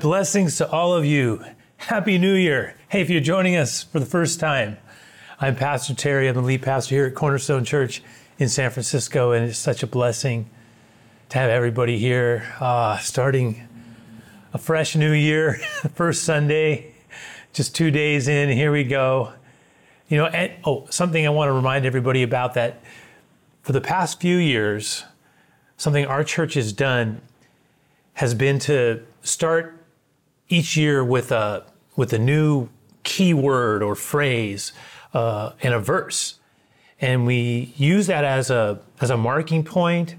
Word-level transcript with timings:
blessings 0.00 0.56
to 0.56 0.70
all 0.70 0.94
of 0.94 1.04
you. 1.04 1.44
Happy 1.76 2.18
New 2.18 2.34
Year. 2.34 2.74
Hey, 2.88 3.00
if 3.00 3.10
you're 3.10 3.20
joining 3.20 3.56
us 3.56 3.82
for 3.82 4.00
the 4.00 4.06
first 4.06 4.40
time, 4.40 4.78
I'm 5.40 5.54
Pastor 5.54 5.94
Terry. 5.94 6.28
I'm 6.28 6.34
the 6.34 6.42
lead 6.42 6.62
pastor 6.62 6.94
here 6.94 7.06
at 7.06 7.14
Cornerstone 7.14 7.64
Church 7.64 8.02
in 8.38 8.48
San 8.48 8.70
Francisco, 8.70 9.32
and 9.32 9.48
it's 9.48 9.58
such 9.58 9.82
a 9.82 9.86
blessing 9.86 10.48
to 11.28 11.38
have 11.38 11.50
everybody 11.50 11.98
here 11.98 12.44
uh, 12.60 12.98
starting 12.98 13.68
a 14.52 14.58
fresh 14.58 14.96
new 14.96 15.12
year, 15.12 15.54
first 15.94 16.24
Sunday, 16.24 16.94
just 17.52 17.74
two 17.74 17.90
days 17.90 18.26
in. 18.26 18.48
Here 18.48 18.72
we 18.72 18.84
go. 18.84 19.32
You 20.08 20.18
know, 20.18 20.26
and 20.26 20.52
oh, 20.64 20.86
something 20.90 21.26
I 21.26 21.30
want 21.30 21.48
to 21.48 21.52
remind 21.52 21.86
everybody 21.86 22.22
about 22.22 22.54
that 22.54 22.80
for 23.62 23.72
the 23.72 23.80
past 23.80 24.20
few 24.20 24.36
years, 24.38 25.04
something 25.76 26.06
our 26.06 26.24
church 26.24 26.54
has 26.54 26.72
done 26.72 27.20
has 28.14 28.34
been 28.34 28.58
to 28.60 29.02
start 29.22 29.80
each 30.48 30.76
year 30.76 31.04
with 31.04 31.32
a 31.32 31.64
with 31.96 32.12
a 32.12 32.18
new 32.18 32.68
keyword 33.02 33.82
or 33.82 33.94
phrase 33.94 34.72
uh, 35.12 35.52
in 35.60 35.72
a 35.72 35.78
verse, 35.78 36.38
and 37.00 37.26
we 37.26 37.72
use 37.76 38.06
that 38.06 38.24
as 38.24 38.50
a 38.50 38.80
as 39.00 39.10
a 39.10 39.16
marking 39.16 39.64
point, 39.64 40.16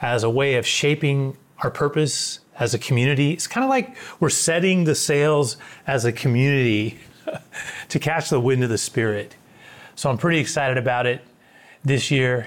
as 0.00 0.22
a 0.22 0.30
way 0.30 0.54
of 0.56 0.66
shaping 0.66 1.36
our 1.58 1.70
purpose 1.70 2.40
as 2.58 2.74
a 2.74 2.78
community. 2.78 3.32
It's 3.32 3.46
kind 3.46 3.64
of 3.64 3.70
like 3.70 3.96
we're 4.20 4.28
setting 4.30 4.84
the 4.84 4.94
sails 4.94 5.56
as 5.86 6.04
a 6.04 6.12
community 6.12 6.98
to 7.88 7.98
catch 7.98 8.30
the 8.30 8.40
wind 8.40 8.62
of 8.62 8.70
the 8.70 8.78
Spirit. 8.78 9.36
So 9.94 10.10
I'm 10.10 10.18
pretty 10.18 10.38
excited 10.38 10.78
about 10.78 11.06
it 11.06 11.22
this 11.84 12.10
year. 12.10 12.46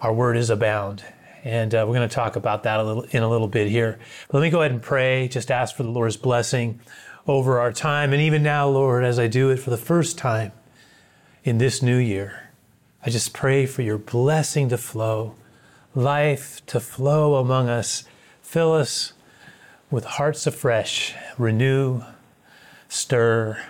Our 0.00 0.12
word 0.12 0.36
is 0.36 0.50
abound. 0.50 1.04
And 1.44 1.74
uh, 1.74 1.84
we're 1.86 1.94
going 1.94 2.08
to 2.08 2.14
talk 2.14 2.36
about 2.36 2.62
that 2.62 2.80
a 2.80 2.82
little 2.82 3.02
in 3.02 3.22
a 3.22 3.28
little 3.28 3.48
bit 3.48 3.68
here. 3.68 3.98
But 4.28 4.38
let 4.38 4.44
me 4.44 4.50
go 4.50 4.62
ahead 4.62 4.72
and 4.72 4.82
pray. 4.82 5.28
Just 5.28 5.50
ask 5.50 5.76
for 5.76 5.82
the 5.82 5.90
Lord's 5.90 6.16
blessing 6.16 6.80
over 7.26 7.58
our 7.60 7.72
time, 7.72 8.12
and 8.12 8.20
even 8.20 8.42
now, 8.42 8.68
Lord, 8.68 9.04
as 9.04 9.18
I 9.18 9.28
do 9.28 9.50
it 9.50 9.56
for 9.56 9.70
the 9.70 9.78
first 9.78 10.18
time 10.18 10.52
in 11.42 11.58
this 11.58 11.80
new 11.80 11.96
year, 11.96 12.50
I 13.04 13.10
just 13.10 13.32
pray 13.32 13.66
for 13.66 13.82
your 13.82 13.98
blessing 13.98 14.68
to 14.68 14.78
flow, 14.78 15.34
life 15.94 16.64
to 16.66 16.80
flow 16.80 17.36
among 17.36 17.68
us. 17.68 18.04
Fill 18.42 18.72
us 18.72 19.14
with 19.90 20.04
hearts 20.04 20.46
afresh, 20.46 21.14
renew, 21.38 22.02
stir, 22.88 23.62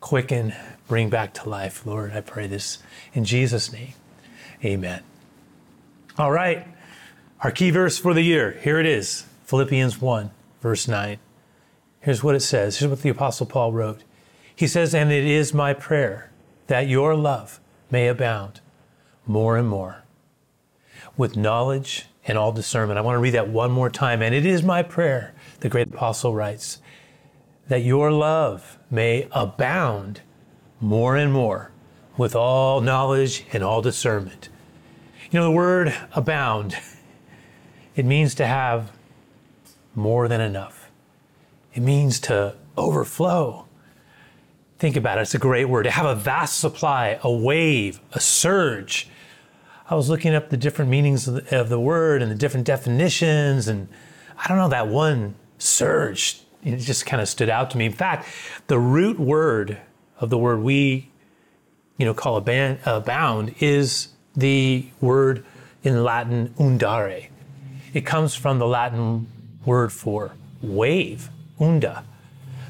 quicken, 0.00 0.54
bring 0.86 1.08
back 1.08 1.32
to 1.34 1.48
life. 1.48 1.86
Lord, 1.86 2.12
I 2.12 2.20
pray 2.20 2.46
this 2.46 2.78
in 3.14 3.24
Jesus' 3.24 3.72
name. 3.72 3.94
Amen. 4.64 5.02
All 6.18 6.30
right. 6.30 6.66
Our 7.42 7.50
key 7.50 7.70
verse 7.70 7.98
for 7.98 8.14
the 8.14 8.22
year, 8.22 8.52
here 8.62 8.80
it 8.80 8.86
is 8.86 9.26
Philippians 9.44 10.00
1, 10.00 10.30
verse 10.62 10.88
9. 10.88 11.18
Here's 12.00 12.24
what 12.24 12.34
it 12.34 12.40
says. 12.40 12.78
Here's 12.78 12.88
what 12.88 13.02
the 13.02 13.10
Apostle 13.10 13.44
Paul 13.44 13.72
wrote. 13.72 14.04
He 14.54 14.66
says, 14.66 14.94
And 14.94 15.12
it 15.12 15.24
is 15.24 15.52
my 15.52 15.74
prayer 15.74 16.30
that 16.68 16.88
your 16.88 17.14
love 17.14 17.60
may 17.90 18.08
abound 18.08 18.60
more 19.26 19.58
and 19.58 19.68
more 19.68 20.04
with 21.18 21.36
knowledge 21.36 22.06
and 22.26 22.38
all 22.38 22.52
discernment. 22.52 22.98
I 22.98 23.02
want 23.02 23.16
to 23.16 23.20
read 23.20 23.34
that 23.34 23.48
one 23.48 23.70
more 23.70 23.90
time. 23.90 24.22
And 24.22 24.34
it 24.34 24.46
is 24.46 24.62
my 24.62 24.82
prayer, 24.82 25.34
the 25.60 25.68
great 25.68 25.88
apostle 25.88 26.34
writes, 26.34 26.80
that 27.68 27.82
your 27.82 28.10
love 28.10 28.78
may 28.90 29.28
abound 29.30 30.22
more 30.80 31.16
and 31.16 31.34
more 31.34 31.70
with 32.16 32.34
all 32.34 32.80
knowledge 32.80 33.44
and 33.52 33.62
all 33.62 33.82
discernment. 33.82 34.48
You 35.30 35.38
know, 35.40 35.44
the 35.44 35.50
word 35.50 35.94
abound 36.14 36.76
it 37.96 38.04
means 38.04 38.34
to 38.36 38.46
have 38.46 38.92
more 39.94 40.28
than 40.28 40.40
enough. 40.40 40.90
It 41.74 41.80
means 41.80 42.20
to 42.20 42.54
overflow. 42.76 43.66
Think 44.78 44.96
about 44.96 45.16
it, 45.18 45.22
it's 45.22 45.34
a 45.34 45.38
great 45.38 45.64
word. 45.64 45.84
To 45.84 45.90
have 45.90 46.04
a 46.06 46.14
vast 46.14 46.60
supply, 46.60 47.18
a 47.22 47.32
wave, 47.32 48.00
a 48.12 48.20
surge. 48.20 49.08
I 49.88 49.94
was 49.94 50.10
looking 50.10 50.34
up 50.34 50.50
the 50.50 50.58
different 50.58 50.90
meanings 50.90 51.26
of 51.26 51.34
the, 51.34 51.60
of 51.60 51.70
the 51.70 51.80
word 51.80 52.20
and 52.20 52.30
the 52.30 52.34
different 52.34 52.66
definitions, 52.66 53.66
and 53.68 53.88
I 54.36 54.46
don't 54.48 54.58
know, 54.58 54.68
that 54.68 54.88
one 54.88 55.34
surge, 55.58 56.42
it 56.62 56.76
just 56.76 57.06
kind 57.06 57.22
of 57.22 57.28
stood 57.28 57.48
out 57.48 57.70
to 57.70 57.78
me. 57.78 57.86
In 57.86 57.92
fact, 57.92 58.28
the 58.66 58.78
root 58.78 59.18
word 59.18 59.78
of 60.20 60.28
the 60.28 60.36
word 60.36 60.60
we, 60.60 61.08
you 61.96 62.04
know, 62.04 62.12
call 62.12 62.36
abound 62.36 63.54
is 63.60 64.08
the 64.34 64.86
word 65.00 65.46
in 65.82 66.04
Latin 66.04 66.52
undare. 66.58 67.28
It 67.96 68.04
comes 68.04 68.34
from 68.34 68.58
the 68.58 68.66
Latin 68.66 69.26
word 69.64 69.90
for 69.90 70.32
wave, 70.60 71.30
unda. 71.58 72.04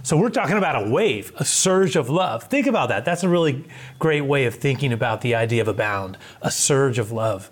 So 0.04 0.16
we're 0.16 0.30
talking 0.30 0.56
about 0.56 0.80
a 0.80 0.88
wave, 0.88 1.32
a 1.34 1.44
surge 1.44 1.96
of 1.96 2.08
love. 2.08 2.44
Think 2.44 2.68
about 2.68 2.90
that. 2.90 3.04
That's 3.04 3.24
a 3.24 3.28
really 3.28 3.64
great 3.98 4.20
way 4.20 4.44
of 4.44 4.54
thinking 4.54 4.92
about 4.92 5.22
the 5.22 5.34
idea 5.34 5.62
of 5.62 5.66
abound, 5.66 6.16
a 6.42 6.52
surge 6.52 7.00
of 7.00 7.10
love. 7.10 7.50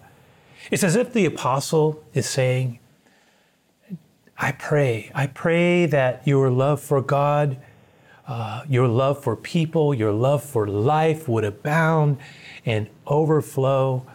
It's 0.70 0.84
as 0.84 0.94
if 0.94 1.12
the 1.12 1.26
apostle 1.26 2.00
is 2.14 2.28
saying, 2.28 2.78
I 4.38 4.52
pray, 4.52 5.10
I 5.12 5.26
pray 5.26 5.86
that 5.86 6.22
your 6.28 6.50
love 6.50 6.80
for 6.80 7.02
God, 7.02 7.56
uh, 8.28 8.62
your 8.68 8.86
love 8.86 9.20
for 9.20 9.34
people, 9.34 9.92
your 9.92 10.12
love 10.12 10.44
for 10.44 10.68
life 10.68 11.28
would 11.28 11.42
abound 11.42 12.18
and 12.64 12.88
overflow, 13.08 14.06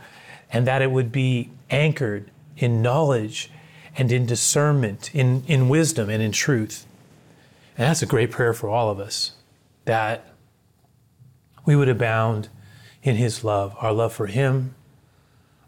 and 0.50 0.66
that 0.66 0.82
it 0.82 0.92
would 0.92 1.12
be 1.12 1.50
anchored 1.70 2.32
in 2.60 2.82
knowledge 2.82 3.50
and 3.98 4.12
in 4.12 4.26
discernment, 4.26 5.14
in, 5.16 5.44
in 5.48 5.70
wisdom 5.70 6.10
and 6.10 6.22
in 6.22 6.32
truth. 6.32 6.86
And 7.78 7.88
that's 7.88 8.02
a 8.02 8.06
great 8.06 8.30
prayer 8.30 8.54
for 8.54 8.70
all 8.70 8.90
of 8.90 9.00
us 9.00 9.32
that 9.86 10.34
we 11.66 11.76
would 11.76 11.90
abound 11.90 12.50
in 13.02 13.16
His 13.16 13.44
love, 13.44 13.76
our 13.80 13.94
love 13.94 14.14
for 14.14 14.28
Him, 14.28 14.76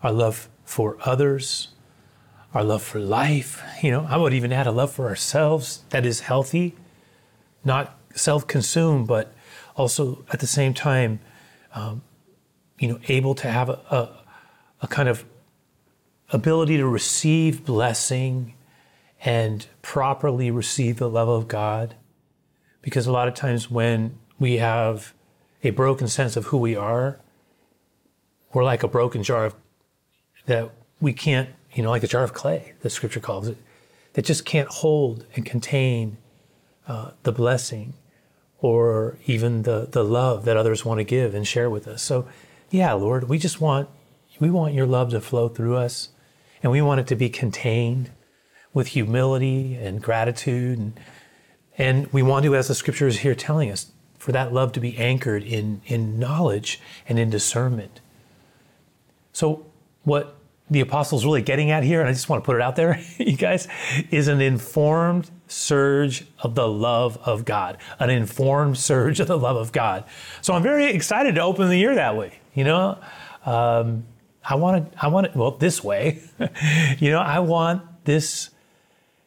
our 0.04 0.12
love 0.12 0.50
for 0.66 0.98
others, 1.02 1.70
our 2.54 2.64
love 2.64 2.84
for 2.84 3.00
life. 3.00 3.64
You 3.82 3.92
know, 3.92 4.06
I 4.10 4.18
would 4.18 4.34
even 4.34 4.52
add 4.52 4.68
a 4.68 4.72
love 4.72 4.92
for 4.92 5.08
ourselves 5.08 5.84
that 5.90 6.06
is 6.06 6.22
healthy, 6.22 6.76
not 7.64 7.98
self 8.14 8.46
consumed, 8.46 9.08
but 9.08 9.34
also 9.76 10.26
at 10.32 10.40
the 10.40 10.48
same 10.48 10.74
time, 10.74 11.20
um, 11.74 12.02
you 12.78 12.88
know, 12.88 13.00
able 13.08 13.36
to 13.36 13.50
have 13.50 13.70
a, 13.70 13.80
a, 13.90 14.10
a 14.82 14.88
kind 14.88 15.08
of 15.08 15.24
ability 16.32 16.78
to 16.78 16.88
receive 16.88 17.66
blessing 17.66 18.54
and 19.24 19.68
properly 19.82 20.50
receive 20.50 20.98
the 20.98 21.10
love 21.10 21.30
of 21.30 21.48
God. 21.48 21.96
Because 22.82 23.06
a 23.06 23.12
lot 23.12 23.28
of 23.28 23.36
times 23.36 23.70
when 23.70 24.18
we 24.40 24.58
have 24.58 25.14
a 25.64 25.70
broken 25.70 26.08
sense 26.08 26.36
of 26.36 26.46
who 26.48 26.58
we 26.58 26.76
are, 26.76 27.20
we're 28.54 28.64
like 28.64 28.84
a 28.84 28.88
broken 28.88 29.24
jar 29.24 29.46
of, 29.46 29.56
that 30.48 30.72
we 31.00 31.14
can't, 31.14 31.50
you 31.74 31.84
know, 31.84 31.90
like 31.90 32.04
a 32.04 32.08
jar 32.08 32.24
of 32.24 32.34
clay, 32.34 32.74
the 32.82 32.90
scripture 32.90 33.20
calls 33.20 33.48
it, 33.48 33.58
that 34.14 34.26
just 34.26 34.44
can't 34.46 34.68
hold 34.68 35.26
and 35.36 35.46
contain 35.46 36.18
uh, 36.88 37.12
the 37.24 37.32
blessing 37.32 37.94
or 38.60 39.18
even 39.26 39.64
the, 39.64 39.88
the 39.92 40.04
love 40.04 40.46
that 40.46 40.58
others 40.58 40.84
want 40.84 41.00
to 41.00 41.04
give 41.04 41.34
and 41.34 41.48
share 41.48 41.70
with 41.70 41.88
us. 41.88 42.02
So, 42.02 42.28
yeah, 42.70 42.94
Lord, 42.94 43.30
we 43.30 43.38
just 43.38 43.62
want, 43.62 43.90
we 44.40 44.50
want 44.50 44.74
your 44.74 44.86
love 44.86 45.12
to 45.12 45.22
flow 45.22 45.48
through 45.50 45.76
us. 45.76 46.10
And 46.64 46.72
we 46.72 46.82
want 46.82 47.00
it 47.00 47.08
to 47.08 47.16
be 47.16 47.30
contained 47.30 48.12
with 48.74 48.88
humility 48.88 49.76
and 49.76 50.02
gratitude. 50.02 50.80
And, 50.80 51.00
and 51.78 52.14
we 52.14 52.22
want 52.22 52.46
to, 52.46 52.56
as 52.56 52.68
the 52.68 52.76
scripture 52.76 53.08
is 53.08 53.20
here 53.20 53.36
telling 53.36 53.72
us, 53.72 53.92
for 54.18 54.32
that 54.32 54.54
love 54.54 54.72
to 54.74 54.80
be 54.80 54.98
anchored 54.98 55.44
in, 55.44 55.82
in 55.86 56.20
knowledge 56.20 56.80
and 57.10 57.18
in 57.18 57.30
discernment. 57.30 58.02
So, 59.34 59.66
what 60.04 60.38
the 60.70 60.80
apostle's 60.80 61.26
really 61.26 61.42
getting 61.42 61.72
at 61.72 61.84
here, 61.84 62.00
and 62.00 62.08
I 62.08 62.14
just 62.14 62.30
want 62.30 62.44
to 62.44 62.46
put 62.46 62.56
it 62.56 62.62
out 62.62 62.76
there, 62.76 63.04
you 63.18 63.36
guys, 63.36 63.68
is 64.10 64.28
an 64.28 64.40
informed 64.40 65.30
surge 65.48 66.26
of 66.40 66.56
the 66.56 66.68
love 66.68 67.18
of 67.26 67.46
God, 67.46 67.78
an 68.00 68.10
informed 68.10 68.78
surge 68.78 69.20
of 69.20 69.28
the 69.28 69.38
love 69.38 69.58
of 69.58 69.72
God. 69.72 70.06
So 70.42 70.54
I'm 70.54 70.64
very 70.64 70.86
excited 70.86 71.36
to 71.36 71.42
open 71.42 71.68
the 71.68 71.78
year 71.78 71.96
that 71.96 72.16
way. 72.16 72.40
You 72.54 72.64
know, 72.64 73.00
um, 73.46 74.06
I 74.44 74.56
want 74.56 74.92
to, 74.92 75.04
I 75.04 75.08
want 75.08 75.28
it, 75.28 75.36
well, 75.36 75.52
this 75.52 75.84
way. 75.84 76.22
you 77.00 77.12
know, 77.12 77.20
I 77.20 77.40
want 77.40 78.06
this 78.06 78.50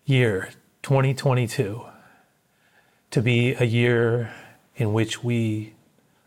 year, 0.04 0.50
2022, 0.82 1.84
to 3.10 3.22
be 3.22 3.54
a 3.54 3.64
year 3.64 4.32
in 4.76 4.92
which 4.92 5.22
we 5.22 5.74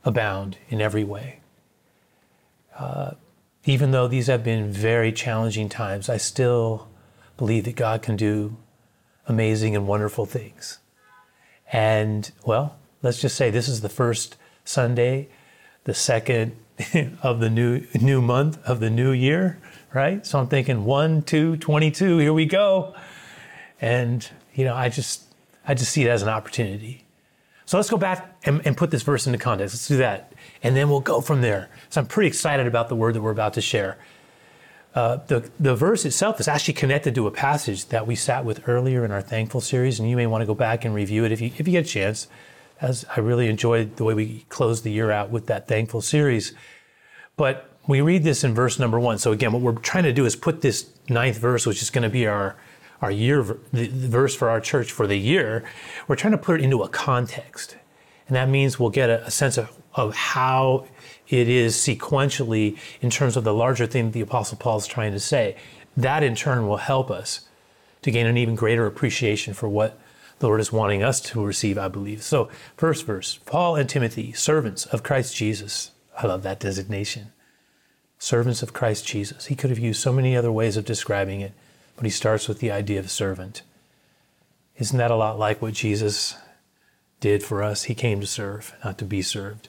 abound 0.06 0.57
in 0.69 0.81
every 0.81 1.04
way. 1.04 1.39
Uh, 2.78 3.12
even 3.66 3.92
though 3.92 4.07
these 4.07 4.28
have 4.28 4.44
been 4.44 4.72
very 4.72 5.12
challenging 5.12 5.68
times, 5.68 6.07
I 6.07 6.18
still 6.18 6.88
believe 7.36 7.66
that 7.66 7.75
God 7.75 8.01
can 8.01 8.16
do 8.16 8.56
amazing 9.28 9.75
and 9.75 9.86
wonderful 9.88 10.25
things. 10.25 10.80
And, 11.72 12.31
well, 12.45 12.78
let's 13.01 13.19
just 13.19 13.36
say 13.36 13.50
this 13.50 13.68
is 13.68 13.81
the 13.81 13.89
first 13.89 14.38
Sunday, 14.63 15.28
the 15.84 15.94
second 15.94 16.56
of 17.24 17.39
the 17.39 17.50
new 17.50 17.85
new 18.00 18.21
month 18.21 18.63
of 18.65 18.79
the 18.79 18.89
new 18.89 19.12
year, 19.12 19.59
right? 19.94 20.25
So 20.25 20.39
I'm 20.39 20.47
thinking 20.47 20.85
one, 20.85 21.21
two, 21.24 21.57
22, 21.57 22.19
here 22.19 22.33
we 22.33 22.45
go. 22.45 22.95
And, 23.81 24.27
you 24.53 24.65
know, 24.65 24.75
I 24.75 24.89
just, 24.89 25.24
I 25.68 25.74
just 25.74 25.91
see 25.91 26.03
it 26.03 26.09
as 26.09 26.21
an 26.21 26.29
opportunity. 26.29 27.03
So 27.65 27.77
let's 27.77 27.89
go 27.89 27.97
back 27.97 28.38
and, 28.45 28.65
and 28.65 28.77
put 28.77 28.91
this 28.91 29.03
verse 29.03 29.27
into 29.27 29.39
context. 29.39 29.75
Let's 29.75 29.88
do 29.88 29.97
that. 29.97 30.33
And 30.63 30.75
then 30.75 30.89
we'll 30.89 31.01
go 31.01 31.19
from 31.19 31.41
there. 31.41 31.69
So 31.89 32.00
I'm 32.00 32.07
pretty 32.07 32.27
excited 32.27 32.65
about 32.65 32.89
the 32.89 32.95
word 32.95 33.15
that 33.15 33.21
we're 33.21 33.31
about 33.31 33.53
to 33.56 33.62
share. 33.62 33.97
Uh, 34.95 35.18
the, 35.27 35.50
the 35.59 35.75
verse 35.75 36.06
itself 36.06 36.39
is 36.39 36.47
actually 36.47 36.74
connected 36.74 37.13
to 37.13 37.27
a 37.27 37.31
passage 37.31 37.88
that 37.88 38.07
we 38.07 38.15
sat 38.15 38.45
with 38.45 38.68
earlier 38.68 39.03
in 39.06 39.12
our 39.12 39.21
thankful 39.21 39.62
series, 39.62 40.00
and 40.00 40.09
you 40.09 40.15
may 40.15 40.25
want 40.25 40.41
to 40.41 40.45
go 40.45 40.56
back 40.56 40.85
and 40.85 40.95
review 40.95 41.24
it 41.24 41.31
if 41.31 41.41
you, 41.41 41.51
if 41.57 41.68
you 41.68 41.74
get 41.74 41.85
a 41.85 41.88
chance, 41.88 42.27
as 42.81 43.06
I 43.15 43.19
really 43.19 43.47
enjoyed 43.47 43.95
the 43.97 44.03
way 44.03 44.13
we 44.13 44.45
closed 44.50 44.83
the 44.83 44.91
year 44.91 45.12
out 45.12 45.29
with 45.29 45.47
that 45.47 45.68
thankful 45.68 46.01
series. 46.01 46.53
But 47.35 47.69
we 47.88 48.01
read 48.01 48.24
this 48.24 48.44
in 48.44 48.53
verse 48.53 48.79
number 48.79 49.00
one. 49.00 49.18
So 49.18 49.31
again, 49.31 49.53
what 49.53 49.62
we're 49.62 49.74
trying 49.74 50.03
to 50.03 50.13
do 50.13 50.25
is 50.25 50.35
put 50.35 50.62
this 50.62 50.89
ninth 51.09 51.38
verse, 51.38 51.65
which 51.65 51.81
is 51.81 51.89
going 51.89 52.03
to 52.03 52.09
be 52.09 52.27
our 52.27 52.56
our 53.01 53.12
year 53.12 53.44
the, 53.71 53.88
verse 53.88 54.35
for 54.35 54.50
our 54.50 54.59
church 54.59 54.91
for 54.91 55.07
the 55.07 55.18
year, 55.18 55.63
we're 56.07 56.15
trying 56.15 56.31
to 56.31 56.38
put 56.38 56.59
it 56.59 56.63
into 56.63 56.81
a 56.81 56.89
context. 56.89 57.77
And 58.27 58.35
that 58.35 58.50
means 58.50 58.79
we'll 58.79 58.89
get 58.89 59.09
a, 59.09 59.25
a 59.25 59.31
sense 59.31 59.57
of, 59.57 59.71
of 59.94 60.15
how 60.15 60.88
it 61.27 61.47
is 61.47 61.75
sequentially 61.75 62.77
in 63.01 63.09
terms 63.09 63.38
of 63.38 63.44
the 63.44 63.53
larger 63.53 63.85
thing 63.85 64.06
that 64.06 64.13
the 64.13 64.21
Apostle 64.21 64.57
Paul 64.57 64.77
is 64.77 64.88
trying 64.88 65.12
to 65.12 65.19
say. 65.19 65.56
That 65.95 66.24
in 66.24 66.35
turn 66.35 66.68
will 66.68 66.77
help 66.77 67.09
us 67.12 67.47
to 68.01 68.12
gain 68.12 68.25
an 68.25 68.38
even 68.38 68.56
greater 68.56 68.85
appreciation 68.85 69.53
for 69.53 69.68
what 69.68 70.00
the 70.39 70.48
Lord 70.48 70.62
is 70.62 70.72
wanting 70.72 71.04
us 71.04 71.19
to 71.22 71.44
receive, 71.44 71.78
I 71.78 71.88
believe. 71.88 72.24
So, 72.24 72.50
first 72.75 73.06
verse 73.06 73.39
Paul 73.45 73.75
and 73.75 73.89
Timothy, 73.89 74.34
servants 74.34 74.86
of 74.86 75.04
Christ 75.04 75.36
Jesus. 75.36 75.92
I 76.18 76.28
love 76.28 76.44
that 76.44 76.60
designation. 76.60 77.31
Servants 78.19 78.63
of 78.63 78.74
Christ 78.74 79.06
Jesus. 79.06 79.45
He 79.45 79.56
could 79.56 79.69
have 79.69 79.80
used 79.80 80.01
so 80.01 80.12
many 80.12 80.36
other 80.36 80.51
ways 80.51 80.78
of 80.78 80.86
describing 80.86 81.42
it 81.42 81.54
but 81.98 82.06
he 82.06 82.12
starts 82.12 82.48
with 82.48 82.60
the 82.60 82.72
idea 82.72 83.00
of 83.00 83.12
servant. 83.12 83.63
Isn't 84.78 85.00
that 85.00 85.12
a 85.12 85.16
lot 85.16 85.39
like 85.39 85.62
what 85.62 85.74
Jesus 85.74 86.38
did 87.19 87.44
for 87.44 87.63
us? 87.63 87.86
He 87.86 87.95
came 87.95 88.22
to 88.22 88.28
serve, 88.28 88.74
not 88.86 89.00
to 89.00 89.06
be 89.06 89.24
served. 89.24 89.68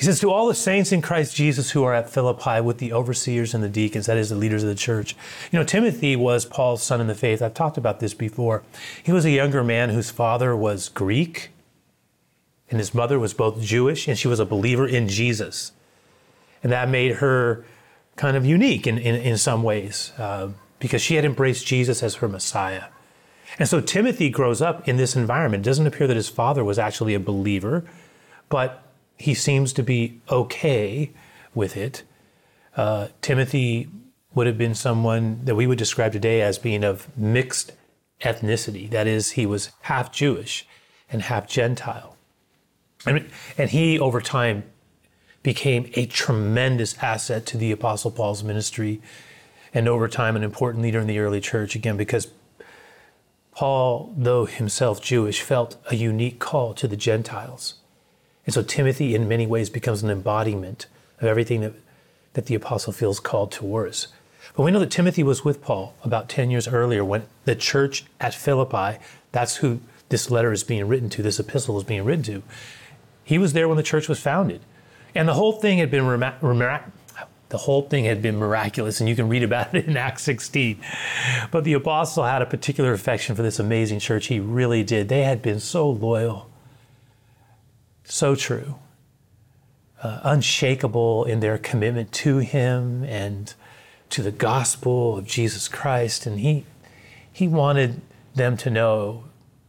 He 0.00 0.06
says, 0.06 0.18
To 0.20 0.30
all 0.30 0.48
the 0.48 0.54
saints 0.54 0.92
in 0.92 1.02
Christ 1.02 1.36
Jesus 1.36 1.72
who 1.72 1.84
are 1.84 1.92
at 1.92 2.08
Philippi 2.08 2.62
with 2.62 2.78
the 2.78 2.90
overseers 2.90 3.52
and 3.52 3.62
the 3.62 3.68
deacons, 3.68 4.06
that 4.06 4.16
is, 4.16 4.30
the 4.30 4.34
leaders 4.34 4.62
of 4.62 4.70
the 4.70 4.74
church. 4.74 5.14
You 5.52 5.58
know, 5.58 5.64
Timothy 5.64 6.16
was 6.16 6.46
Paul's 6.46 6.82
son 6.82 7.02
in 7.02 7.06
the 7.06 7.14
faith. 7.14 7.42
I've 7.42 7.52
talked 7.52 7.76
about 7.76 8.00
this 8.00 8.14
before. 8.14 8.62
He 9.02 9.12
was 9.12 9.26
a 9.26 9.30
younger 9.30 9.62
man 9.62 9.90
whose 9.90 10.10
father 10.10 10.56
was 10.56 10.88
Greek, 10.88 11.50
and 12.70 12.78
his 12.78 12.94
mother 12.94 13.18
was 13.18 13.34
both 13.34 13.60
Jewish, 13.60 14.08
and 14.08 14.18
she 14.18 14.26
was 14.26 14.40
a 14.40 14.46
believer 14.46 14.88
in 14.88 15.06
Jesus. 15.06 15.72
And 16.62 16.72
that 16.72 16.88
made 16.88 17.16
her 17.16 17.66
kind 18.16 18.38
of 18.38 18.46
unique 18.46 18.86
in, 18.86 18.96
in, 18.96 19.16
in 19.16 19.36
some 19.36 19.62
ways. 19.62 20.14
Uh, 20.16 20.48
because 20.78 21.02
she 21.02 21.16
had 21.16 21.26
embraced 21.26 21.66
Jesus 21.66 22.02
as 22.02 22.14
her 22.16 22.28
Messiah. 22.28 22.84
And 23.58 23.68
so 23.68 23.82
Timothy 23.82 24.30
grows 24.30 24.62
up 24.62 24.88
in 24.88 24.96
this 24.96 25.14
environment. 25.14 25.66
It 25.66 25.68
doesn't 25.68 25.86
appear 25.86 26.06
that 26.06 26.16
his 26.16 26.30
father 26.30 26.64
was 26.64 26.78
actually 26.78 27.12
a 27.12 27.20
believer, 27.20 27.84
but 28.48 28.89
he 29.20 29.34
seems 29.34 29.74
to 29.74 29.82
be 29.82 30.20
okay 30.30 31.10
with 31.54 31.76
it. 31.76 32.04
Uh, 32.74 33.08
Timothy 33.20 33.88
would 34.34 34.46
have 34.46 34.56
been 34.56 34.74
someone 34.74 35.44
that 35.44 35.54
we 35.54 35.66
would 35.66 35.76
describe 35.76 36.12
today 36.12 36.40
as 36.40 36.58
being 36.58 36.84
of 36.84 37.06
mixed 37.18 37.72
ethnicity. 38.22 38.88
That 38.88 39.06
is, 39.06 39.32
he 39.32 39.44
was 39.44 39.72
half 39.82 40.10
Jewish 40.10 40.66
and 41.12 41.22
half 41.22 41.46
Gentile. 41.46 42.16
And, 43.04 43.28
and 43.58 43.70
he, 43.70 43.98
over 43.98 44.22
time, 44.22 44.64
became 45.42 45.90
a 45.94 46.06
tremendous 46.06 46.96
asset 47.02 47.44
to 47.46 47.58
the 47.58 47.72
Apostle 47.72 48.10
Paul's 48.10 48.42
ministry 48.42 49.02
and 49.74 49.86
over 49.86 50.08
time 50.08 50.34
an 50.34 50.42
important 50.42 50.82
leader 50.82 51.00
in 51.00 51.06
the 51.06 51.18
early 51.18 51.40
church, 51.40 51.74
again, 51.74 51.96
because 51.96 52.28
Paul, 53.52 54.14
though 54.16 54.46
himself 54.46 55.02
Jewish, 55.02 55.42
felt 55.42 55.76
a 55.90 55.94
unique 55.94 56.38
call 56.38 56.72
to 56.74 56.88
the 56.88 56.96
Gentiles. 56.96 57.79
And 58.46 58.54
so 58.54 58.62
Timothy, 58.62 59.14
in 59.14 59.28
many 59.28 59.46
ways, 59.46 59.70
becomes 59.70 60.02
an 60.02 60.10
embodiment 60.10 60.86
of 61.20 61.26
everything 61.26 61.60
that, 61.60 61.74
that 62.32 62.46
the 62.46 62.54
apostle 62.54 62.92
feels 62.92 63.20
called 63.20 63.52
towards. 63.52 64.08
But 64.56 64.62
we 64.62 64.70
know 64.70 64.80
that 64.80 64.90
Timothy 64.90 65.22
was 65.22 65.44
with 65.44 65.62
Paul 65.62 65.94
about 66.02 66.28
10 66.28 66.50
years 66.50 66.66
earlier 66.66 67.04
when 67.04 67.26
the 67.44 67.54
church 67.54 68.04
at 68.18 68.34
Philippi, 68.34 68.98
that's 69.32 69.56
who 69.56 69.80
this 70.08 70.30
letter 70.30 70.52
is 70.52 70.64
being 70.64 70.88
written 70.88 71.08
to, 71.10 71.22
this 71.22 71.38
epistle 71.38 71.78
is 71.78 71.84
being 71.84 72.04
written 72.04 72.24
to. 72.24 72.42
He 73.22 73.38
was 73.38 73.52
there 73.52 73.68
when 73.68 73.76
the 73.76 73.82
church 73.82 74.08
was 74.08 74.18
founded. 74.18 74.60
And 75.14 75.28
the 75.28 75.34
whole 75.34 75.52
thing 75.52 75.78
had 75.78 75.90
been 75.90 76.04
the 77.50 77.58
whole 77.58 77.82
thing 77.82 78.04
had 78.04 78.22
been 78.22 78.36
miraculous, 78.36 79.00
and 79.00 79.08
you 79.08 79.16
can 79.16 79.28
read 79.28 79.42
about 79.42 79.74
it 79.74 79.86
in 79.86 79.96
Acts 79.96 80.22
16. 80.22 80.80
But 81.50 81.64
the 81.64 81.74
apostle 81.74 82.24
had 82.24 82.42
a 82.42 82.46
particular 82.46 82.92
affection 82.92 83.36
for 83.36 83.42
this 83.42 83.58
amazing 83.58 84.00
church. 84.00 84.26
He 84.26 84.40
really 84.40 84.82
did. 84.82 85.08
They 85.08 85.22
had 85.22 85.42
been 85.42 85.60
so 85.60 85.88
loyal, 85.88 86.49
so 88.10 88.34
true, 88.34 88.76
uh, 90.02 90.20
unshakable 90.22 91.24
in 91.24 91.40
their 91.40 91.58
commitment 91.58 92.12
to 92.12 92.38
him 92.38 93.04
and 93.04 93.54
to 94.10 94.22
the 94.22 94.32
gospel 94.32 95.18
of 95.18 95.26
Jesus 95.26 95.68
Christ. 95.68 96.26
And 96.26 96.40
he, 96.40 96.64
he 97.32 97.46
wanted 97.48 98.00
them 98.34 98.56
to 98.58 98.70
know 98.70 99.24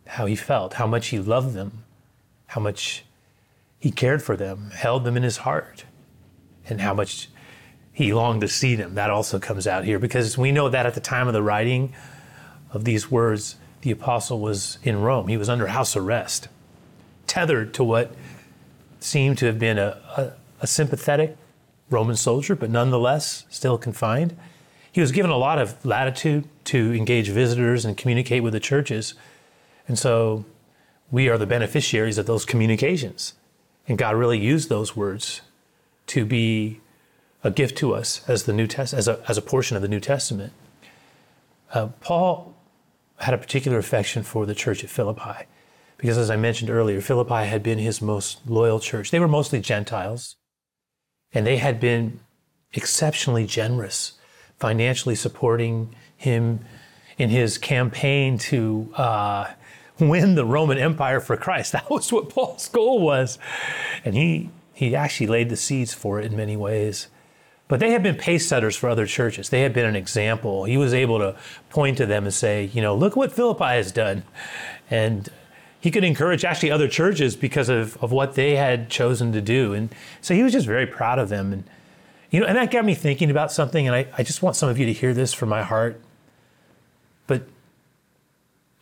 how 0.07 0.25
he 0.25 0.35
felt, 0.35 0.73
how 0.73 0.87
much 0.87 1.07
he 1.07 1.19
loved 1.19 1.53
them, 1.53 1.83
how 2.47 2.61
much 2.61 3.05
he 3.79 3.91
cared 3.91 4.21
for 4.21 4.35
them, 4.35 4.71
held 4.71 5.03
them 5.03 5.17
in 5.17 5.23
his 5.23 5.37
heart, 5.37 5.85
and 6.67 6.81
how 6.81 6.93
much 6.93 7.29
he 7.91 8.13
longed 8.13 8.41
to 8.41 8.47
see 8.47 8.75
them. 8.75 8.95
That 8.95 9.09
also 9.09 9.39
comes 9.39 9.67
out 9.67 9.85
here 9.85 9.99
because 9.99 10.37
we 10.37 10.51
know 10.51 10.69
that 10.69 10.85
at 10.85 10.93
the 10.93 11.01
time 11.01 11.27
of 11.27 11.33
the 11.33 11.41
writing 11.41 11.93
of 12.71 12.85
these 12.85 13.09
words, 13.09 13.55
the 13.81 13.91
apostle 13.91 14.39
was 14.39 14.77
in 14.83 15.01
Rome. 15.01 15.27
He 15.27 15.37
was 15.37 15.49
under 15.49 15.67
house 15.67 15.95
arrest, 15.95 16.47
tethered 17.25 17.73
to 17.75 17.83
what 17.83 18.13
seemed 19.03 19.37
to 19.39 19.45
have 19.45 19.59
been 19.59 19.77
a, 19.77 19.99
a, 20.17 20.31
a 20.61 20.67
sympathetic 20.67 21.37
Roman 21.89 22.15
soldier, 22.15 22.55
but 22.55 22.69
nonetheless 22.69 23.45
still 23.49 23.77
confined. 23.77 24.37
He 24.91 25.01
was 25.01 25.11
given 25.11 25.31
a 25.31 25.37
lot 25.37 25.59
of 25.59 25.83
latitude 25.85 26.47
to 26.65 26.93
engage 26.93 27.29
visitors 27.29 27.85
and 27.85 27.97
communicate 27.97 28.43
with 28.43 28.53
the 28.53 28.59
churches. 28.59 29.13
And 29.87 29.97
so 29.97 30.45
we 31.11 31.29
are 31.29 31.37
the 31.37 31.45
beneficiaries 31.45 32.17
of 32.17 32.25
those 32.25 32.45
communications. 32.45 33.33
And 33.87 33.97
God 33.97 34.15
really 34.15 34.39
used 34.39 34.69
those 34.69 34.95
words 34.95 35.41
to 36.07 36.25
be 36.25 36.79
a 37.43 37.51
gift 37.51 37.77
to 37.79 37.93
us 37.93 38.21
as 38.27 38.43
the 38.43 38.53
New 38.53 38.67
Test 38.67 38.93
as 38.93 39.07
a 39.07 39.23
as 39.27 39.37
a 39.37 39.41
portion 39.41 39.75
of 39.75 39.81
the 39.81 39.87
New 39.87 39.99
Testament. 39.99 40.53
Uh, 41.73 41.87
Paul 41.99 42.55
had 43.17 43.33
a 43.33 43.37
particular 43.37 43.77
affection 43.77 44.23
for 44.23 44.45
the 44.45 44.55
church 44.55 44.83
at 44.83 44.89
Philippi, 44.89 45.45
because 46.01 46.17
as 46.17 46.31
I 46.31 46.35
mentioned 46.35 46.71
earlier, 46.71 46.99
Philippi 46.99 47.45
had 47.45 47.61
been 47.61 47.77
his 47.77 48.01
most 48.01 48.39
loyal 48.47 48.79
church. 48.79 49.11
They 49.11 49.19
were 49.19 49.27
mostly 49.27 49.59
Gentiles, 49.61 50.35
and 51.31 51.45
they 51.45 51.57
had 51.57 51.79
been 51.79 52.19
exceptionally 52.73 53.45
generous, 53.45 54.13
financially 54.57 55.13
supporting 55.13 55.95
him 56.17 56.61
in 57.19 57.29
his 57.29 57.59
campaign 57.59 58.39
to 58.39 58.91
uh, 58.97 59.51
win 59.99 60.33
the 60.33 60.45
Roman 60.45 60.79
Empire 60.79 61.19
for 61.19 61.37
Christ. 61.37 61.71
That 61.73 61.89
was 61.91 62.11
what 62.11 62.29
Paul's 62.29 62.67
goal 62.67 62.99
was, 63.01 63.37
and 64.03 64.15
he 64.15 64.49
he 64.73 64.95
actually 64.95 65.27
laid 65.27 65.49
the 65.49 65.55
seeds 65.55 65.93
for 65.93 66.19
it 66.19 66.25
in 66.25 66.35
many 66.35 66.57
ways. 66.57 67.09
But 67.67 67.79
they 67.79 67.91
had 67.91 68.01
been 68.01 68.15
pace 68.15 68.47
setters 68.47 68.75
for 68.75 68.89
other 68.89 69.05
churches. 69.05 69.49
They 69.49 69.61
had 69.61 69.71
been 69.71 69.85
an 69.85 69.95
example. 69.95 70.63
He 70.63 70.77
was 70.77 70.95
able 70.95 71.19
to 71.19 71.37
point 71.69 71.97
to 71.97 72.07
them 72.07 72.23
and 72.23 72.33
say, 72.33 72.71
you 72.73 72.81
know, 72.81 72.95
look 72.95 73.15
what 73.15 73.31
Philippi 73.31 73.63
has 73.63 73.91
done. 73.91 74.23
And 74.89 75.29
he 75.81 75.89
could 75.89 76.03
encourage 76.03 76.45
actually 76.45 76.71
other 76.71 76.87
churches 76.87 77.35
because 77.35 77.67
of, 77.67 78.01
of 78.03 78.11
what 78.11 78.35
they 78.35 78.55
had 78.55 78.89
chosen 78.89 79.31
to 79.33 79.41
do. 79.41 79.73
And 79.73 79.93
so 80.21 80.35
he 80.35 80.43
was 80.43 80.53
just 80.53 80.67
very 80.67 80.85
proud 80.85 81.17
of 81.17 81.29
them. 81.29 81.51
And, 81.51 81.63
you 82.29 82.39
know, 82.39 82.45
and 82.45 82.55
that 82.55 82.69
got 82.69 82.85
me 82.85 82.93
thinking 82.93 83.31
about 83.31 83.51
something. 83.51 83.87
And 83.87 83.95
I, 83.95 84.07
I 84.15 84.21
just 84.21 84.43
want 84.43 84.55
some 84.55 84.69
of 84.69 84.77
you 84.77 84.85
to 84.85 84.93
hear 84.93 85.13
this 85.13 85.33
from 85.33 85.49
my 85.49 85.63
heart. 85.63 85.99
But, 87.25 87.47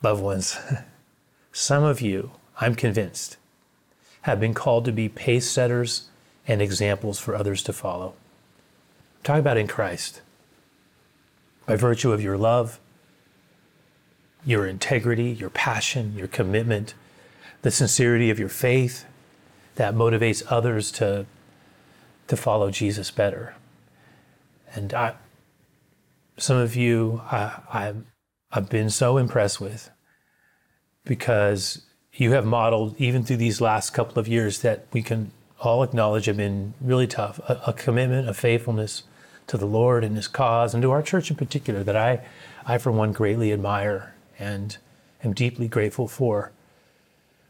loved 0.04 0.22
ones, 0.22 0.58
some 1.54 1.86
of 1.86 2.02
you, 2.02 2.32
I'm 2.60 2.76
convinced, 2.76 3.38
have 4.24 4.42
been 4.42 4.54
called 4.54 4.84
to 4.84 4.92
be 4.92 5.08
pace 5.08 5.50
setters 5.50 6.10
and 6.46 6.62
examples 6.62 7.18
for 7.18 7.34
others 7.34 7.64
to 7.64 7.72
follow. 7.74 8.14
Talk 9.24 9.40
about 9.40 9.58
in 9.58 9.68
Christ. 9.68 10.22
By 11.66 11.78
virtue 11.78 12.12
of 12.12 12.22
your 12.22 12.38
love, 12.38 12.78
your 14.46 14.66
integrity, 14.66 15.32
your 15.32 15.50
passion, 15.50 16.16
your 16.16 16.28
commitment, 16.28 16.94
the 17.62 17.72
sincerity 17.72 18.30
of 18.30 18.40
your 18.40 18.50
faith 18.50 19.06
that 19.76 19.94
motivates 19.94 20.44
others 20.48 20.92
to, 20.92 21.26
to 22.28 22.38
follow 22.38 22.72
Jesus 22.72 23.12
better. 23.12 23.56
And 24.74 24.94
I, 24.94 25.16
some 26.38 26.58
of 26.58 26.76
you 26.76 27.22
I, 27.32 27.62
I, 27.72 27.94
I've 28.52 28.70
been 28.70 28.90
so 28.90 29.18
impressed 29.18 29.60
with 29.60 29.90
because 31.04 31.84
you 32.14 32.32
have 32.32 32.46
modeled, 32.46 32.96
even 33.00 33.24
through 33.24 33.38
these 33.38 33.62
last 33.62 33.92
couple 33.92 34.20
of 34.20 34.28
years, 34.28 34.62
that 34.62 34.86
we 34.92 35.02
can 35.02 35.32
all 35.60 35.84
acknowledge 35.84 36.26
have 36.26 36.38
been 36.38 36.74
really 36.82 37.08
tough 37.08 37.40
a, 37.50 37.62
a 37.68 37.74
commitment, 37.74 38.30
a 38.30 38.34
faithfulness, 38.34 39.04
to 39.48 39.58
the 39.58 39.66
Lord 39.66 40.04
and 40.04 40.16
His 40.16 40.28
cause, 40.28 40.74
and 40.74 40.84
to 40.84 40.92
our 40.92 41.02
church 41.02 41.32
in 41.32 41.36
particular, 41.36 41.84
that 41.84 41.96
I, 41.96 42.26
I 42.66 42.78
for 42.78 42.92
one 42.92 43.12
greatly 43.12 43.52
admire 43.52 44.14
and 44.40 44.78
am 45.24 45.34
deeply 45.34 45.68
grateful 45.68 46.08
for. 46.08 46.52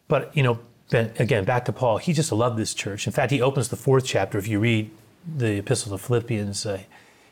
But, 0.07 0.35
you 0.35 0.43
know, 0.43 0.59
again, 0.91 1.45
back 1.45 1.65
to 1.65 1.71
Paul, 1.71 1.97
he 1.97 2.13
just 2.13 2.31
loved 2.31 2.57
this 2.57 2.73
church. 2.73 3.05
In 3.05 3.13
fact, 3.13 3.31
he 3.31 3.41
opens 3.41 3.69
the 3.69 3.75
fourth 3.75 4.05
chapter. 4.05 4.37
If 4.37 4.47
you 4.47 4.59
read 4.59 4.89
the 5.25 5.59
Epistle 5.59 5.95
to 5.95 6.03
Philippians, 6.03 6.65
uh, 6.65 6.81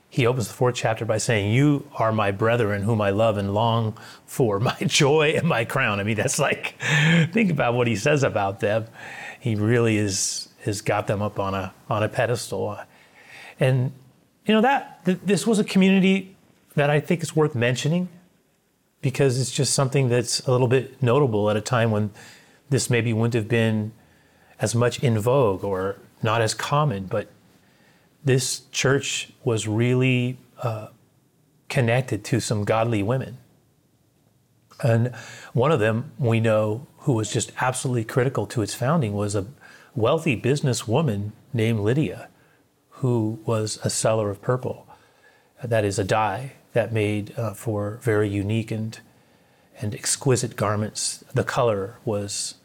he 0.10 0.26
opens 0.26 0.48
the 0.48 0.54
fourth 0.54 0.76
chapter 0.76 1.06
by 1.06 1.18
saying, 1.18 1.52
You 1.52 1.90
are 1.96 2.12
my 2.12 2.32
brethren 2.32 2.84
whom 2.84 3.02
I 3.02 3.10
love 3.10 3.38
and 3.38 3.54
long 3.54 3.98
for, 4.26 4.60
my 4.62 4.78
joy 4.82 5.34
and 5.36 5.48
my 5.48 5.66
crown. 5.66 6.00
I 6.00 6.04
mean, 6.04 6.18
that's 6.18 6.40
like, 6.40 6.76
think 7.32 7.52
about 7.52 7.74
what 7.74 7.88
he 7.88 7.96
says 7.96 8.24
about 8.24 8.60
them. 8.60 8.86
He 9.40 9.56
really 9.56 9.98
is, 9.98 10.50
has 10.64 10.82
got 10.82 11.08
them 11.08 11.22
up 11.22 11.40
on 11.40 11.54
a, 11.54 11.74
on 11.90 12.04
a 12.04 12.10
pedestal. 12.10 12.78
And, 13.60 13.92
you 14.46 14.54
know, 14.54 14.62
that, 14.62 15.04
th- 15.06 15.20
this 15.26 15.48
was 15.48 15.60
a 15.60 15.64
community 15.64 16.36
that 16.76 16.90
I 16.90 17.00
think 17.00 17.24
is 17.24 17.36
worth 17.36 17.56
mentioning 17.56 18.10
because 19.02 19.40
it's 19.40 19.52
just 19.52 19.74
something 19.74 20.10
that's 20.10 20.40
a 20.42 20.52
little 20.52 20.68
bit 20.68 21.02
notable 21.02 21.50
at 21.50 21.58
a 21.58 21.62
time 21.62 21.92
when 21.92 22.12
this 22.70 22.90
maybe 22.90 23.14
wouldn't 23.14 23.34
have 23.34 23.48
been 23.48 23.92
as 24.60 24.74
much 24.74 25.02
in 25.04 25.20
vogue 25.20 25.64
or 25.64 25.98
not 26.24 26.42
as 26.42 26.54
common, 26.54 27.06
but 27.06 27.30
this 28.24 28.62
church 28.72 29.32
was 29.44 29.68
really 29.68 30.38
uh, 30.62 30.88
connected 31.70 32.24
to 32.26 32.40
some 32.40 32.64
godly 32.64 33.04
women. 33.04 33.38
And 34.82 35.16
one 35.54 35.72
of 35.72 35.80
them 35.80 36.12
we 36.20 36.40
know 36.40 36.88
who 37.00 37.14
was 37.14 37.32
just 37.32 37.52
absolutely 37.62 38.04
critical 38.04 38.46
to 38.48 38.62
its 38.62 38.74
founding 38.74 39.14
was 39.14 39.36
a 39.36 39.46
wealthy 39.96 40.40
businesswoman 40.40 41.32
named 41.54 41.80
Lydia, 41.80 42.30
who 42.90 43.40
was 43.46 43.80
a 43.84 43.90
seller 43.90 44.30
of 44.30 44.42
purple. 44.42 44.88
That 45.64 45.86
is 45.86 45.98
a 45.98 46.04
dye 46.04 46.54
that 46.78 46.94
made 46.94 47.34
uh, 47.38 47.54
for 47.54 48.00
very 48.02 48.30
unique 48.30 48.72
and 48.72 49.00
and 49.80 49.94
exquisite 49.94 50.56
garments. 50.56 51.24
The 51.34 51.44
color 51.44 51.98
was 52.04 52.56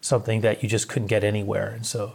something 0.00 0.40
that 0.40 0.62
you 0.62 0.68
just 0.68 0.88
couldn't 0.88 1.08
get 1.08 1.22
anywhere, 1.24 1.68
and 1.68 1.84
so 1.84 2.14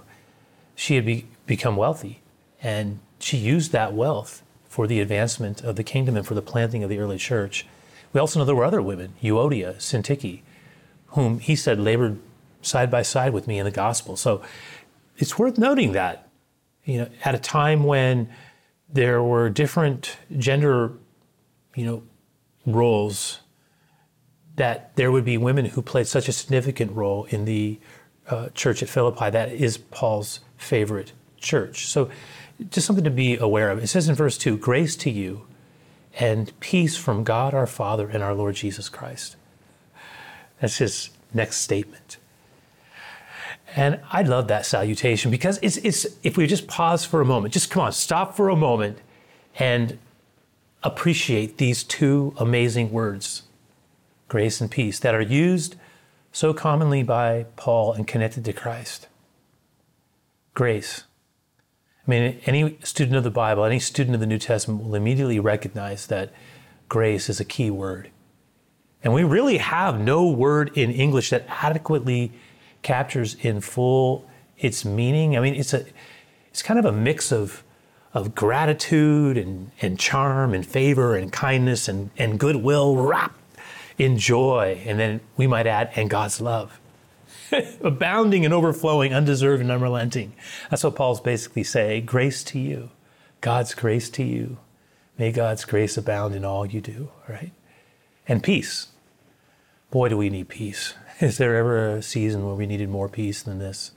she 0.76 0.96
had 0.96 1.06
be, 1.06 1.28
become 1.46 1.76
wealthy 1.76 2.22
and 2.62 3.00
she 3.20 3.38
used 3.38 3.72
that 3.72 3.94
wealth 3.94 4.44
for 4.68 4.88
the 4.88 5.00
advancement 5.00 5.62
of 5.62 5.76
the 5.76 5.84
kingdom 5.84 6.16
and 6.16 6.26
for 6.26 6.36
the 6.36 6.42
planting 6.42 6.84
of 6.84 6.90
the 6.90 7.00
early 7.00 7.18
church. 7.18 7.66
We 8.14 8.20
also 8.20 8.40
know 8.40 8.46
there 8.46 8.56
were 8.56 8.66
other 8.66 8.82
women, 8.82 9.14
Euodia, 9.22 9.76
Syntyche, 9.76 10.42
whom 11.08 11.40
he 11.40 11.56
said 11.56 11.80
labored 11.80 12.20
side 12.62 12.92
by 12.92 13.02
side 13.02 13.34
with 13.34 13.48
me 13.48 13.58
in 13.58 13.66
the 13.66 13.72
gospel. 13.72 14.16
So 14.16 14.42
it's 15.18 15.40
worth 15.40 15.58
noting 15.58 15.94
that, 15.94 16.30
you 16.86 17.00
know, 17.00 17.10
at 17.24 17.36
a 17.36 17.40
time 17.40 17.84
when 17.84 18.30
there 18.92 19.24
were 19.24 19.50
different 19.50 20.18
gender, 20.38 20.94
you 21.80 21.86
know, 21.86 22.04
roles, 22.66 23.40
that 24.58 24.94
there 24.98 25.14
would 25.14 25.24
be 25.24 25.38
women 25.38 25.64
who 25.64 25.82
played 25.82 26.08
such 26.08 26.28
a 26.28 26.34
significant 26.34 26.92
role 26.92 27.24
in 27.30 27.46
the 27.46 27.80
uh, 28.28 28.50
church 28.50 28.84
at 28.84 28.90
Philippi. 28.90 29.30
That 29.30 29.54
is 29.54 29.78
Paul's 29.78 30.42
favorite 30.58 31.14
church. 31.38 31.88
So 31.88 32.10
just 32.70 32.86
something 32.86 33.06
to 33.06 33.10
be 33.10 33.38
aware 33.38 33.72
of. 33.72 33.82
It 33.82 33.88
says 33.88 34.10
in 34.10 34.16
verse 34.16 34.38
2 34.38 34.58
Grace 34.58 34.98
to 34.98 35.10
you 35.10 35.48
and 36.20 36.52
peace 36.60 36.98
from 36.98 37.24
God 37.24 37.54
our 37.54 37.66
Father 37.66 38.10
and 38.10 38.22
our 38.22 38.34
Lord 38.34 38.56
Jesus 38.56 38.90
Christ. 38.90 39.38
That's 40.60 40.80
his 40.80 41.12
next 41.34 41.62
statement. 41.62 42.18
And 43.74 44.02
I 44.12 44.24
love 44.24 44.50
that 44.50 44.66
salutation 44.66 45.32
because 45.32 45.60
it's, 45.62 45.78
it's 45.78 46.06
if 46.24 46.36
we 46.36 46.46
just 46.46 46.68
pause 46.68 47.06
for 47.06 47.22
a 47.22 47.26
moment, 47.26 47.54
just 47.54 47.70
come 47.70 47.84
on, 47.84 47.94
stop 47.94 48.36
for 48.36 48.50
a 48.50 48.56
moment 48.58 48.98
and 49.58 49.98
appreciate 50.84 51.58
these 51.58 51.84
two 51.84 52.34
amazing 52.38 52.92
words, 52.92 53.44
grace 54.28 54.62
and 54.62 54.70
peace, 54.70 55.00
that 55.00 55.16
are 55.16 55.22
used 55.22 55.76
so 56.32 56.54
commonly 56.54 57.04
by 57.04 57.46
Paul 57.56 57.94
and 57.94 58.08
connected 58.08 58.46
to 58.46 58.54
Christ. 58.54 59.08
Grace 60.54 61.04
I 62.10 62.12
mean, 62.12 62.42
any 62.48 62.80
student 62.82 63.18
of 63.18 63.24
the 63.24 63.30
Bible, 63.30 63.64
any 63.64 63.78
student 63.78 64.16
of 64.16 64.20
the 64.20 64.26
New 64.26 64.40
Testament 64.40 64.84
will 64.84 64.96
immediately 64.96 65.40
recognize 65.40 66.08
that 66.08 66.34
grace 66.88 67.30
is 67.30 67.40
a 67.40 67.46
key 67.46 67.70
word. 67.70 68.10
And 69.04 69.14
we 69.14 69.24
really 69.24 69.60
have 69.60 70.00
no 70.00 70.28
word 70.28 70.72
in 70.76 70.90
English 70.90 71.30
that 71.30 71.46
adequately 71.48 72.32
captures 72.82 73.36
in 73.36 73.62
full 73.62 74.28
its 74.58 74.84
meaning. 74.84 75.38
I 75.38 75.40
mean, 75.40 75.54
it's 75.54 75.72
a 75.72 75.86
it's 76.50 76.64
kind 76.64 76.80
of 76.80 76.86
a 76.86 76.92
mix 76.92 77.32
of 77.32 77.64
of 78.14 78.34
gratitude 78.34 79.38
and, 79.38 79.72
and 79.82 80.00
charm 80.00 80.54
and 80.54 80.66
favor 80.66 81.16
and 81.16 81.32
kindness 81.32 81.88
and, 81.88 82.10
and 82.18 82.40
goodwill 82.40 82.96
wrapped 82.96 83.40
in 83.98 84.18
joy. 84.18 84.82
And 84.86 85.00
then 85.00 85.20
we 85.38 85.46
might 85.48 85.68
add, 85.68 85.92
and 85.96 86.10
God's 86.10 86.42
love. 86.42 86.80
abounding 87.82 88.46
and 88.46 88.54
overflowing, 88.54 89.14
undeserved 89.14 89.62
and 89.62 89.72
unrelenting. 89.72 90.34
That's 90.70 90.84
what 90.84 90.96
Paul's 90.96 91.22
basically 91.22 91.64
saying. 91.64 92.06
Grace 92.06 92.44
to 92.46 92.60
you, 92.60 92.90
God's 93.42 93.74
grace 93.74 94.10
to 94.12 94.24
you. 94.24 94.58
May 95.18 95.32
God's 95.32 95.66
grace 95.66 95.98
abound 95.98 96.36
in 96.36 96.46
all 96.46 96.66
you 96.66 96.82
do, 96.82 97.10
right? 97.28 97.52
And 98.28 98.42
peace. 98.42 98.88
Boy, 99.92 100.10
do 100.10 100.18
we 100.18 100.30
need 100.30 100.50
peace. 100.50 100.94
Is 101.20 101.38
there 101.38 101.56
ever 101.58 101.96
a 101.96 102.02
season 102.02 102.46
where 102.46 102.56
we 102.56 102.66
needed 102.66 102.90
more 102.90 103.10
peace 103.10 103.44
than 103.44 103.60
this? 103.60 103.92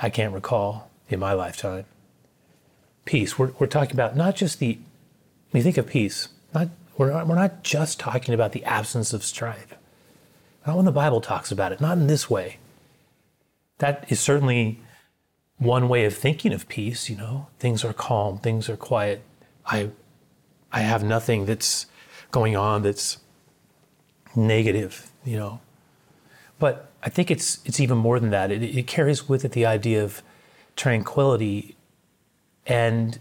I 0.00 0.10
can't 0.10 0.34
recall 0.34 0.90
in 1.08 1.18
my 1.18 1.32
lifetime. 1.32 1.86
Peace. 3.06 3.38
We're, 3.38 3.52
we're 3.58 3.66
talking 3.66 3.96
about 3.96 4.14
not 4.14 4.36
just 4.36 4.58
the, 4.58 4.78
when 5.50 5.60
you 5.60 5.62
think 5.62 5.78
of 5.78 5.86
peace, 5.86 6.28
not, 6.54 6.68
we're, 6.98 7.10
not, 7.10 7.26
we're 7.26 7.36
not 7.36 7.62
just 7.62 7.98
talking 7.98 8.34
about 8.34 8.52
the 8.52 8.64
absence 8.64 9.14
of 9.14 9.24
strife. 9.24 9.74
Not 10.66 10.76
when 10.76 10.84
the 10.84 10.92
Bible 10.92 11.22
talks 11.22 11.50
about 11.50 11.72
it, 11.72 11.80
not 11.80 11.96
in 11.96 12.08
this 12.08 12.28
way. 12.28 12.58
That 13.78 14.04
is 14.08 14.20
certainly 14.20 14.80
one 15.58 15.88
way 15.88 16.04
of 16.04 16.14
thinking 16.14 16.52
of 16.52 16.68
peace, 16.68 17.08
you 17.08 17.16
know. 17.16 17.46
Things 17.58 17.84
are 17.84 17.92
calm, 17.92 18.38
things 18.38 18.68
are 18.68 18.76
quiet. 18.76 19.22
I 19.64 19.90
I 20.72 20.80
have 20.80 21.04
nothing 21.04 21.46
that's 21.46 21.86
going 22.30 22.56
on 22.56 22.82
that's 22.82 23.18
negative, 24.34 25.10
you 25.24 25.36
know. 25.36 25.60
But 26.58 26.90
I 27.02 27.08
think 27.08 27.30
it's 27.30 27.60
it's 27.64 27.80
even 27.80 27.98
more 27.98 28.18
than 28.18 28.30
that. 28.30 28.50
It, 28.50 28.62
it 28.62 28.86
carries 28.86 29.28
with 29.28 29.44
it 29.44 29.52
the 29.52 29.66
idea 29.66 30.02
of 30.02 30.22
tranquility, 30.74 31.75
and 32.66 33.18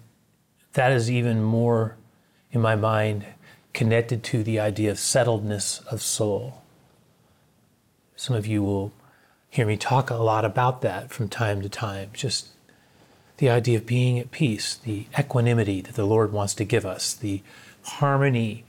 that 0.73 0.91
is 0.91 1.09
even 1.09 1.41
more, 1.41 1.95
in 2.51 2.61
my 2.61 2.75
mind, 2.75 3.25
connected 3.73 4.23
to 4.23 4.43
the 4.43 4.59
idea 4.59 4.91
of 4.91 4.97
settledness 4.97 5.85
of 5.87 6.01
soul. 6.01 6.61
Some 8.15 8.35
of 8.35 8.47
you 8.47 8.63
will 8.63 8.91
hear 9.49 9.65
me 9.65 9.77
talk 9.77 10.09
a 10.09 10.15
lot 10.15 10.45
about 10.45 10.81
that 10.81 11.11
from 11.11 11.29
time 11.29 11.61
to 11.61 11.69
time. 11.69 12.09
Just 12.13 12.47
the 13.37 13.49
idea 13.49 13.77
of 13.77 13.85
being 13.85 14.17
at 14.17 14.31
peace, 14.31 14.75
the 14.75 15.07
equanimity 15.17 15.81
that 15.81 15.95
the 15.95 16.05
Lord 16.05 16.31
wants 16.31 16.53
to 16.55 16.63
give 16.63 16.85
us, 16.85 17.13
the 17.13 17.41
harmony 17.83 18.63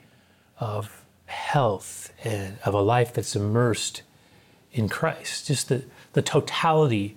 of 0.59 1.05
health 1.27 2.13
and 2.25 2.59
of 2.65 2.75
a 2.75 2.81
life 2.81 3.13
that's 3.13 3.37
immersed 3.37 4.03
in 4.73 4.89
Christ. 4.89 5.47
Just 5.47 5.69
the, 5.69 5.85
the 6.13 6.23
totality 6.23 7.17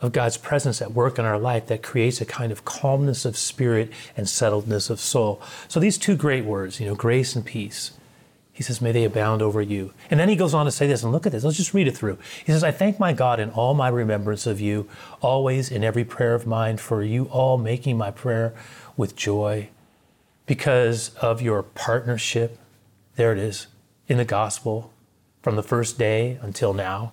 of 0.00 0.12
God's 0.12 0.36
presence 0.36 0.80
at 0.80 0.92
work 0.92 1.18
in 1.18 1.24
our 1.24 1.38
life 1.38 1.66
that 1.66 1.82
creates 1.82 2.20
a 2.20 2.24
kind 2.24 2.50
of 2.50 2.64
calmness 2.64 3.24
of 3.24 3.36
spirit 3.36 3.90
and 4.16 4.26
settledness 4.26 4.88
of 4.88 4.98
soul. 5.00 5.42
So 5.68 5.78
these 5.78 5.98
two 5.98 6.16
great 6.16 6.44
words, 6.44 6.80
you 6.80 6.86
know, 6.86 6.94
grace 6.94 7.36
and 7.36 7.44
peace, 7.44 7.92
he 8.52 8.62
says, 8.62 8.80
May 8.80 8.92
they 8.92 9.04
abound 9.04 9.40
over 9.40 9.62
you. 9.62 9.92
And 10.10 10.20
then 10.20 10.28
he 10.28 10.36
goes 10.36 10.52
on 10.52 10.66
to 10.66 10.70
say 10.70 10.86
this, 10.86 11.02
and 11.02 11.12
look 11.12 11.24
at 11.24 11.32
this. 11.32 11.44
Let's 11.44 11.56
just 11.56 11.72
read 11.72 11.88
it 11.88 11.96
through. 11.96 12.18
He 12.44 12.52
says, 12.52 12.62
I 12.64 12.70
thank 12.70 12.98
my 12.98 13.12
God 13.12 13.40
in 13.40 13.50
all 13.50 13.72
my 13.74 13.88
remembrance 13.88 14.46
of 14.46 14.60
you, 14.60 14.88
always 15.20 15.70
in 15.70 15.82
every 15.82 16.04
prayer 16.04 16.34
of 16.34 16.46
mine, 16.46 16.76
for 16.76 17.02
you 17.02 17.24
all 17.26 17.56
making 17.56 17.96
my 17.96 18.10
prayer 18.10 18.54
with 18.96 19.16
joy 19.16 19.68
because 20.44 21.14
of 21.16 21.40
your 21.40 21.62
partnership. 21.62 22.58
There 23.16 23.32
it 23.32 23.38
is 23.38 23.66
in 24.08 24.18
the 24.18 24.24
gospel 24.24 24.92
from 25.42 25.56
the 25.56 25.62
first 25.62 25.98
day 25.98 26.38
until 26.42 26.74
now. 26.74 27.12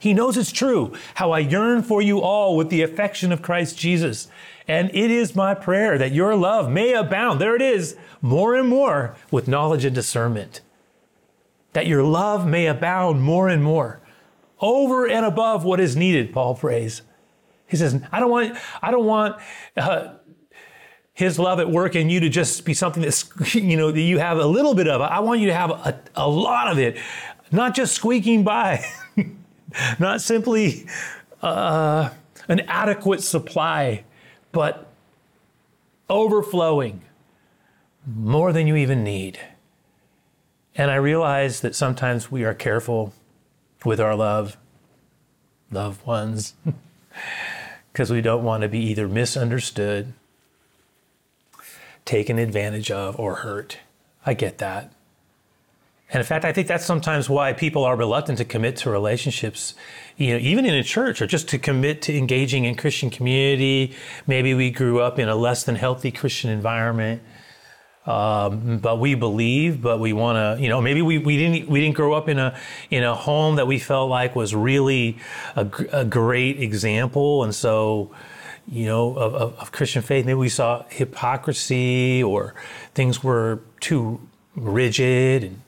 He 0.00 0.12
knows 0.12 0.36
it's 0.36 0.50
true, 0.50 0.92
how 1.14 1.30
I 1.30 1.38
yearn 1.38 1.84
for 1.84 2.02
you 2.02 2.20
all 2.20 2.56
with 2.56 2.70
the 2.70 2.82
affection 2.82 3.30
of 3.30 3.42
Christ 3.42 3.78
Jesus. 3.78 4.26
And 4.66 4.90
it 4.92 5.12
is 5.12 5.36
my 5.36 5.54
prayer 5.54 5.96
that 5.98 6.12
your 6.12 6.34
love 6.34 6.68
may 6.68 6.92
abound, 6.92 7.40
there 7.40 7.54
it 7.54 7.62
is, 7.62 7.96
more 8.20 8.56
and 8.56 8.68
more 8.68 9.14
with 9.30 9.46
knowledge 9.46 9.84
and 9.84 9.94
discernment. 9.94 10.60
That 11.74 11.86
your 11.86 12.02
love 12.02 12.44
may 12.48 12.66
abound 12.66 13.22
more 13.22 13.48
and 13.48 13.62
more, 13.62 14.00
over 14.60 15.06
and 15.06 15.24
above 15.24 15.64
what 15.64 15.78
is 15.78 15.94
needed, 15.94 16.32
Paul 16.32 16.56
prays 16.56 17.02
he 17.70 17.76
says, 17.76 18.00
I 18.10 18.18
don't 18.18 18.30
want, 18.30 18.58
I 18.82 18.90
don't 18.90 19.06
want 19.06 19.40
uh, 19.76 20.14
his 21.12 21.38
love 21.38 21.60
at 21.60 21.70
work 21.70 21.94
in 21.94 22.10
you 22.10 22.18
to 22.20 22.28
just 22.28 22.64
be 22.64 22.74
something 22.74 23.02
that's, 23.02 23.30
you 23.54 23.76
know, 23.76 23.92
that 23.92 24.00
you 24.00 24.18
have 24.18 24.38
a 24.38 24.46
little 24.46 24.74
bit 24.74 24.88
of. 24.88 25.00
I 25.00 25.20
want 25.20 25.40
you 25.40 25.46
to 25.46 25.54
have 25.54 25.70
a, 25.70 26.00
a 26.16 26.28
lot 26.28 26.68
of 26.70 26.78
it, 26.78 26.98
not 27.52 27.76
just 27.76 27.94
squeaking 27.94 28.42
by, 28.42 28.84
not 29.98 30.20
simply 30.20 30.86
uh, 31.42 32.10
an 32.48 32.60
adequate 32.60 33.22
supply, 33.22 34.04
but 34.52 34.90
overflowing 36.08 37.02
more 38.06 38.52
than 38.52 38.66
you 38.66 38.76
even 38.76 39.04
need. 39.04 39.38
And 40.74 40.90
I 40.90 40.96
realize 40.96 41.60
that 41.60 41.74
sometimes 41.74 42.30
we 42.30 42.44
are 42.44 42.54
careful 42.54 43.12
with 43.84 44.00
our 44.00 44.14
love, 44.14 44.56
loved 45.70 46.04
ones, 46.06 46.54
because 47.92 48.10
we 48.10 48.20
don't 48.20 48.44
want 48.44 48.62
to 48.62 48.68
be 48.68 48.78
either 48.78 49.08
misunderstood, 49.08 50.12
taken 52.04 52.38
advantage 52.38 52.90
of, 52.90 53.18
or 53.18 53.36
hurt. 53.36 53.78
I 54.24 54.34
get 54.34 54.58
that. 54.58 54.92
And 56.12 56.20
in 56.20 56.26
fact, 56.26 56.44
I 56.44 56.52
think 56.52 56.66
that's 56.66 56.84
sometimes 56.84 57.30
why 57.30 57.52
people 57.52 57.84
are 57.84 57.96
reluctant 57.96 58.38
to 58.38 58.44
commit 58.44 58.76
to 58.78 58.90
relationships, 58.90 59.74
you 60.16 60.32
know, 60.32 60.38
even 60.38 60.66
in 60.66 60.74
a 60.74 60.82
church 60.82 61.22
or 61.22 61.26
just 61.26 61.48
to 61.50 61.58
commit 61.58 62.02
to 62.02 62.16
engaging 62.16 62.64
in 62.64 62.74
Christian 62.74 63.10
community. 63.10 63.94
Maybe 64.26 64.52
we 64.52 64.70
grew 64.70 65.00
up 65.00 65.20
in 65.20 65.28
a 65.28 65.36
less 65.36 65.62
than 65.62 65.76
healthy 65.76 66.10
Christian 66.10 66.50
environment. 66.50 67.22
Um, 68.06 68.78
but 68.78 68.98
we 68.98 69.14
believe, 69.14 69.82
but 69.82 70.00
we 70.00 70.12
want 70.12 70.36
to, 70.36 70.62
you 70.62 70.68
know, 70.68 70.80
maybe 70.80 71.00
we, 71.02 71.18
we 71.18 71.36
didn't 71.36 71.68
we 71.68 71.80
didn't 71.80 71.94
grow 71.94 72.14
up 72.14 72.28
in 72.28 72.38
a 72.38 72.58
in 72.90 73.04
a 73.04 73.14
home 73.14 73.56
that 73.56 73.66
we 73.66 73.78
felt 73.78 74.08
like 74.08 74.34
was 74.34 74.54
really 74.54 75.18
a, 75.54 75.70
a 75.92 76.04
great 76.06 76.60
example, 76.60 77.44
and 77.44 77.54
so 77.54 78.10
you 78.66 78.86
know 78.86 79.14
of, 79.16 79.34
of, 79.34 79.58
of, 79.58 79.72
Christian 79.72 80.00
faith. 80.00 80.24
Maybe 80.24 80.34
we 80.34 80.48
saw 80.48 80.84
hypocrisy 80.88 82.22
or 82.22 82.54
things 82.94 83.22
were 83.22 83.60
too 83.80 84.18
rigid, 84.56 85.44
and 85.44 85.60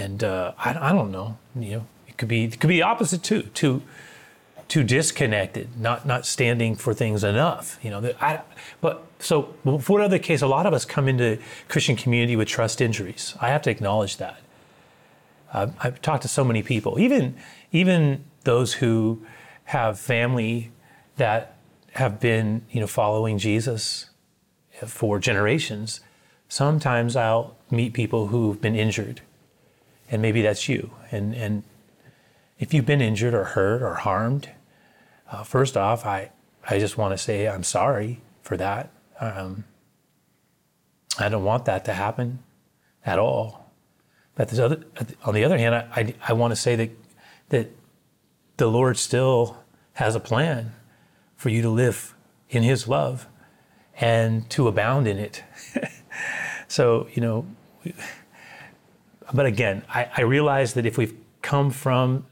and 0.00 0.24
uh, 0.24 0.52
I, 0.58 0.90
I 0.90 0.92
don't 0.92 1.12
know, 1.12 1.38
you 1.54 1.70
know, 1.72 1.86
it 2.08 2.16
could 2.16 2.28
be 2.28 2.44
it 2.44 2.58
could 2.60 2.68
be 2.68 2.76
the 2.76 2.82
opposite 2.82 3.22
too, 3.22 3.42
too 3.42 3.82
too 4.68 4.84
disconnected, 4.84 5.80
not 5.80 6.06
not 6.06 6.24
standing 6.24 6.76
for 6.76 6.94
things 6.94 7.24
enough. 7.24 7.78
You 7.82 7.90
know, 7.90 8.12
I, 8.20 8.40
but 8.80 9.04
so 9.18 9.54
for 9.80 10.08
the 10.08 10.18
case, 10.18 10.42
a 10.42 10.46
lot 10.46 10.64
of 10.66 10.72
us 10.72 10.84
come 10.84 11.08
into 11.08 11.38
Christian 11.68 11.96
community 11.96 12.36
with 12.36 12.48
trust 12.48 12.80
injuries. 12.80 13.34
I 13.40 13.48
have 13.48 13.62
to 13.62 13.70
acknowledge 13.70 14.16
that. 14.18 14.38
Uh, 15.52 15.68
I've 15.80 16.00
talked 16.00 16.22
to 16.22 16.28
so 16.28 16.44
many 16.44 16.62
people, 16.62 16.98
even 16.98 17.36
even 17.72 18.24
those 18.44 18.74
who 18.74 19.24
have 19.64 19.98
family 19.98 20.70
that 21.16 21.56
have 21.92 22.20
been, 22.20 22.64
you 22.70 22.80
know, 22.80 22.86
following 22.86 23.38
Jesus 23.38 24.10
for 24.86 25.18
generations. 25.18 26.00
Sometimes 26.48 27.16
I'll 27.16 27.56
meet 27.70 27.92
people 27.92 28.28
who've 28.28 28.60
been 28.60 28.74
injured, 28.74 29.20
and 30.10 30.20
maybe 30.20 30.42
that's 30.42 30.68
you. 30.68 30.90
And 31.10 31.34
and 31.34 31.62
if 32.58 32.74
you've 32.74 32.86
been 32.86 33.00
injured 33.00 33.34
or 33.34 33.44
hurt 33.44 33.82
or 33.82 33.94
harmed, 33.94 34.50
uh, 35.30 35.42
first 35.44 35.76
off, 35.76 36.04
I 36.04 36.30
I 36.68 36.78
just 36.78 36.98
want 36.98 37.12
to 37.12 37.18
say 37.18 37.48
I'm 37.48 37.64
sorry 37.64 38.20
for 38.42 38.56
that. 38.56 38.90
Um, 39.20 39.64
I 41.18 41.28
don't 41.28 41.44
want 41.44 41.64
that 41.66 41.84
to 41.86 41.92
happen 41.92 42.40
at 43.04 43.18
all. 43.18 43.70
But 44.34 44.58
other, 44.58 44.82
on 45.24 45.34
the 45.34 45.44
other 45.44 45.58
hand, 45.58 45.74
I, 45.74 45.86
I, 45.94 46.14
I 46.28 46.32
want 46.32 46.52
to 46.52 46.56
say 46.56 46.76
that, 46.76 46.90
that 47.50 47.70
the 48.56 48.68
Lord 48.68 48.96
still 48.96 49.58
has 49.94 50.14
a 50.14 50.20
plan 50.20 50.72
for 51.36 51.50
you 51.50 51.62
to 51.62 51.68
live 51.68 52.14
in 52.48 52.62
His 52.62 52.88
love 52.88 53.26
and 54.00 54.48
to 54.50 54.68
abound 54.68 55.06
in 55.06 55.18
it. 55.18 55.44
so, 56.68 57.08
you 57.12 57.20
know, 57.20 57.46
but 59.32 59.46
again, 59.46 59.84
I, 59.88 60.08
I 60.16 60.20
realize 60.22 60.74
that 60.74 60.86
if 60.86 60.98
we've 60.98 61.14
come 61.42 61.70
from 61.70 62.26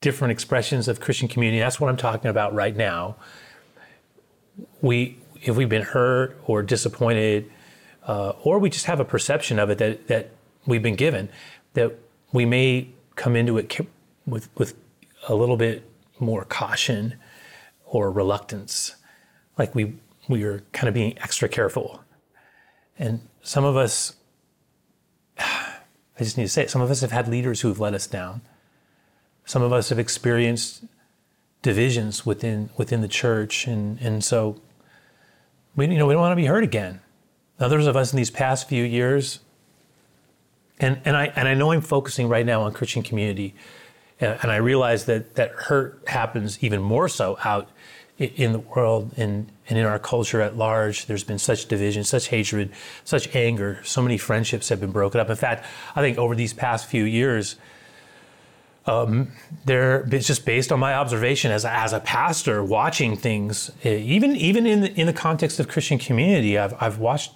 different 0.00 0.32
expressions 0.32 0.88
of 0.88 1.00
Christian 1.00 1.28
community, 1.28 1.60
that's 1.60 1.80
what 1.80 1.88
I'm 1.88 1.96
talking 1.96 2.30
about 2.30 2.54
right 2.54 2.76
now. 2.76 3.16
We 4.80 5.18
if 5.42 5.56
we've 5.56 5.68
been 5.68 5.82
hurt 5.82 6.40
or 6.46 6.62
disappointed, 6.62 7.50
uh, 8.06 8.30
or 8.42 8.58
we 8.58 8.70
just 8.70 8.86
have 8.86 9.00
a 9.00 9.04
perception 9.04 9.58
of 9.58 9.70
it 9.70 9.78
that, 9.78 10.06
that 10.08 10.30
we've 10.66 10.82
been 10.82 10.96
given, 10.96 11.28
that 11.74 11.98
we 12.32 12.44
may 12.44 12.88
come 13.16 13.36
into 13.36 13.58
it 13.58 13.80
with, 14.26 14.48
with 14.56 14.74
a 15.28 15.34
little 15.34 15.56
bit 15.56 15.88
more 16.18 16.44
caution 16.44 17.14
or 17.84 18.10
reluctance, 18.10 18.94
like 19.58 19.74
we, 19.74 19.94
we 20.28 20.44
are 20.44 20.60
kind 20.72 20.88
of 20.88 20.94
being 20.94 21.18
extra 21.18 21.48
careful. 21.48 22.02
And 22.98 23.20
some 23.42 23.64
of 23.64 23.76
us, 23.76 24.14
I 26.18 26.24
just 26.24 26.36
need 26.36 26.44
to 26.44 26.48
say 26.48 26.62
it, 26.62 26.70
some 26.70 26.82
of 26.82 26.90
us 26.90 27.00
have 27.00 27.12
had 27.12 27.28
leaders 27.28 27.60
who 27.60 27.68
have 27.68 27.80
let 27.80 27.94
us 27.94 28.06
down. 28.06 28.42
Some 29.44 29.62
of 29.62 29.72
us 29.72 29.88
have 29.88 29.98
experienced 29.98 30.84
divisions 31.62 32.26
within 32.26 32.70
within 32.76 33.00
the 33.00 33.08
church, 33.08 33.66
and 33.66 33.98
and 34.00 34.22
so 34.22 34.60
we, 35.74 35.86
you 35.86 35.98
know, 35.98 36.06
we 36.06 36.14
don't 36.14 36.20
want 36.20 36.32
to 36.32 36.36
be 36.36 36.46
hurt 36.46 36.64
again. 36.64 37.00
Others 37.58 37.86
of 37.86 37.96
us 37.96 38.12
in 38.12 38.16
these 38.16 38.30
past 38.30 38.68
few 38.68 38.84
years, 38.84 39.40
and, 40.80 41.00
and, 41.04 41.16
I, 41.16 41.26
and 41.36 41.46
I 41.46 41.54
know 41.54 41.70
I'm 41.72 41.80
focusing 41.80 42.28
right 42.28 42.44
now 42.44 42.62
on 42.62 42.72
Christian 42.72 43.02
community, 43.02 43.54
and 44.20 44.50
I 44.50 44.56
realize 44.56 45.04
that, 45.06 45.36
that 45.36 45.50
hurt 45.52 46.02
happens 46.06 46.62
even 46.62 46.82
more 46.82 47.08
so 47.08 47.38
out 47.44 47.70
in 48.22 48.52
the 48.52 48.58
world 48.58 49.12
and, 49.16 49.50
and 49.68 49.78
in 49.78 49.84
our 49.84 49.98
culture 49.98 50.40
at 50.40 50.56
large. 50.56 51.06
There's 51.06 51.24
been 51.24 51.38
such 51.38 51.66
division, 51.66 52.04
such 52.04 52.28
hatred, 52.28 52.70
such 53.04 53.34
anger. 53.34 53.80
So 53.84 54.02
many 54.02 54.18
friendships 54.18 54.68
have 54.68 54.80
been 54.80 54.92
broken 54.92 55.20
up. 55.20 55.30
In 55.30 55.36
fact, 55.36 55.66
I 55.96 56.00
think 56.00 56.18
over 56.18 56.34
these 56.34 56.52
past 56.52 56.86
few 56.86 57.04
years, 57.04 57.56
um, 58.86 59.28
there, 59.64 60.06
it's 60.10 60.26
just 60.26 60.44
based 60.44 60.72
on 60.72 60.80
my 60.80 60.94
observation 60.94 61.52
as 61.52 61.64
a, 61.64 61.70
as 61.72 61.92
a 61.92 62.00
pastor, 62.00 62.64
watching 62.64 63.16
things, 63.16 63.70
eh, 63.84 63.96
even 63.96 64.34
even 64.34 64.66
in 64.66 64.80
the, 64.80 64.92
in 65.00 65.06
the 65.06 65.12
context 65.12 65.60
of 65.60 65.68
Christian 65.68 65.98
community, 65.98 66.58
I've 66.58 66.74
I've 66.82 66.98
watched 66.98 67.32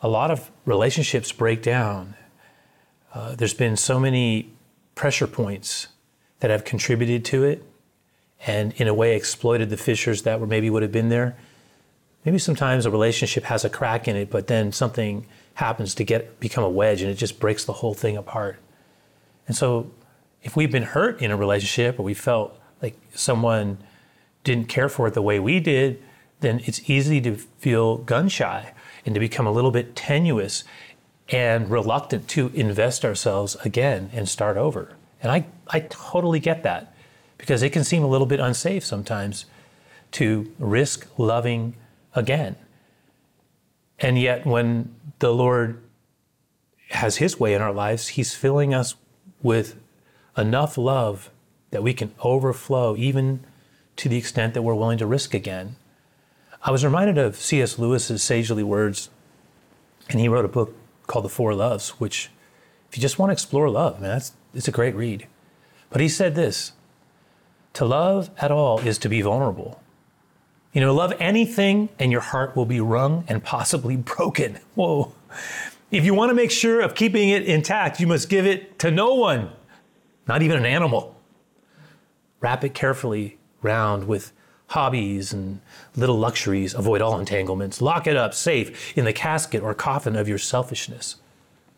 a 0.00 0.08
lot 0.08 0.30
of 0.30 0.50
relationships 0.64 1.32
break 1.32 1.62
down. 1.62 2.14
Uh, 3.12 3.34
there's 3.34 3.54
been 3.54 3.76
so 3.76 3.98
many 3.98 4.52
pressure 4.94 5.26
points 5.26 5.88
that 6.40 6.50
have 6.50 6.64
contributed 6.64 7.24
to 7.24 7.44
it, 7.44 7.64
and 8.46 8.72
in 8.74 8.86
a 8.88 8.94
way 8.94 9.16
exploited 9.16 9.70
the 9.70 9.76
fissures 9.76 10.22
that 10.22 10.40
were 10.40 10.46
maybe 10.46 10.70
would 10.70 10.82
have 10.82 10.92
been 10.92 11.08
there. 11.08 11.36
Maybe 12.24 12.38
sometimes 12.38 12.86
a 12.86 12.90
relationship 12.90 13.44
has 13.44 13.64
a 13.64 13.70
crack 13.70 14.08
in 14.08 14.16
it, 14.16 14.30
but 14.30 14.46
then 14.46 14.72
something 14.72 15.26
happens 15.54 15.94
to 15.96 16.04
get 16.04 16.38
become 16.40 16.64
a 16.64 16.70
wedge, 16.70 17.02
and 17.02 17.10
it 17.10 17.14
just 17.14 17.38
breaks 17.40 17.64
the 17.64 17.72
whole 17.72 17.94
thing 17.94 18.16
apart. 18.16 18.56
And 19.46 19.56
so 19.56 19.90
if 20.42 20.56
we've 20.56 20.70
been 20.70 20.82
hurt 20.82 21.20
in 21.20 21.30
a 21.30 21.36
relationship 21.36 21.98
or 21.98 22.02
we 22.02 22.14
felt 22.14 22.58
like 22.82 22.96
someone 23.14 23.78
didn't 24.44 24.68
care 24.68 24.88
for 24.88 25.08
it 25.08 25.14
the 25.14 25.22
way 25.22 25.40
we 25.40 25.60
did, 25.60 26.02
then 26.40 26.60
it's 26.64 26.88
easy 26.88 27.20
to 27.20 27.36
feel 27.36 27.98
gun 27.98 28.28
shy 28.28 28.72
and 29.04 29.14
to 29.14 29.20
become 29.20 29.46
a 29.46 29.52
little 29.52 29.70
bit 29.70 29.96
tenuous 29.96 30.64
and 31.28 31.70
reluctant 31.70 32.28
to 32.28 32.48
invest 32.54 33.04
ourselves 33.04 33.56
again 33.64 34.10
and 34.12 34.28
start 34.28 34.56
over. 34.56 34.92
And 35.22 35.32
I, 35.32 35.46
I 35.68 35.80
totally 35.80 36.38
get 36.38 36.62
that 36.62 36.94
because 37.38 37.62
it 37.62 37.70
can 37.70 37.84
seem 37.84 38.02
a 38.02 38.08
little 38.08 38.26
bit 38.26 38.40
unsafe 38.40 38.84
sometimes 38.84 39.46
to 40.12 40.52
risk 40.58 41.06
loving 41.18 41.76
again. 42.14 42.56
And 43.98 44.18
yet, 44.18 44.46
when 44.46 44.94
the 45.18 45.32
Lord 45.32 45.82
has 46.90 47.16
His 47.16 47.40
way 47.40 47.54
in 47.54 47.62
our 47.62 47.72
lives, 47.72 48.08
He's 48.08 48.34
filling 48.34 48.74
us 48.74 48.94
with 49.42 49.76
enough 50.36 50.76
love 50.76 51.30
that 51.70 51.82
we 51.82 51.94
can 51.94 52.14
overflow 52.22 52.96
even 52.96 53.40
to 53.96 54.08
the 54.08 54.16
extent 54.16 54.54
that 54.54 54.62
we're 54.62 54.74
willing 54.74 54.98
to 54.98 55.06
risk 55.06 55.34
again. 55.34 55.76
I 56.62 56.70
was 56.70 56.84
reminded 56.84 57.18
of 57.18 57.36
C.S. 57.36 57.78
Lewis's 57.78 58.22
sagely 58.22 58.62
words, 58.62 59.08
and 60.08 60.20
he 60.20 60.28
wrote 60.28 60.44
a 60.44 60.48
book 60.48 60.74
called 61.06 61.24
The 61.24 61.30
Four 61.30 61.54
Loves, 61.54 61.90
which, 62.00 62.30
if 62.88 62.96
you 62.96 63.00
just 63.00 63.18
want 63.18 63.30
to 63.30 63.34
explore 63.34 63.70
love, 63.70 64.00
man, 64.00 64.10
that's, 64.10 64.32
it's 64.54 64.68
a 64.68 64.72
great 64.72 64.94
read. 64.94 65.26
But 65.90 66.00
he 66.00 66.08
said 66.08 66.34
this 66.34 66.72
To 67.76 67.84
love 67.84 68.30
at 68.38 68.50
all 68.50 68.78
is 68.78 68.96
to 69.00 69.10
be 69.10 69.20
vulnerable. 69.20 69.82
You 70.72 70.80
know, 70.80 70.94
love 70.94 71.12
anything 71.20 71.90
and 71.98 72.10
your 72.10 72.22
heart 72.22 72.56
will 72.56 72.64
be 72.64 72.80
wrung 72.80 73.24
and 73.28 73.44
possibly 73.44 73.96
broken. 74.16 74.60
Whoa. 74.74 75.12
If 75.90 76.02
you 76.02 76.14
want 76.14 76.30
to 76.30 76.34
make 76.34 76.50
sure 76.50 76.80
of 76.80 76.94
keeping 76.94 77.28
it 77.28 77.42
intact, 77.42 78.00
you 78.00 78.06
must 78.06 78.30
give 78.30 78.46
it 78.46 78.78
to 78.78 78.90
no 78.90 79.12
one 79.12 79.50
not 80.26 80.40
even 80.40 80.56
an 80.56 80.64
animal. 80.64 81.20
Wrap 82.40 82.64
it 82.64 82.72
carefully 82.72 83.36
round 83.60 84.08
with 84.08 84.32
hobbies 84.68 85.34
and 85.34 85.60
little 85.94 86.18
luxuries. 86.18 86.72
Avoid 86.72 87.02
all 87.02 87.18
entanglements. 87.18 87.82
Lock 87.82 88.06
it 88.06 88.16
up 88.16 88.32
safe 88.32 88.96
in 88.96 89.04
the 89.04 89.12
casket 89.12 89.62
or 89.62 89.74
coffin 89.74 90.16
of 90.16 90.26
your 90.26 90.38
selfishness. 90.38 91.16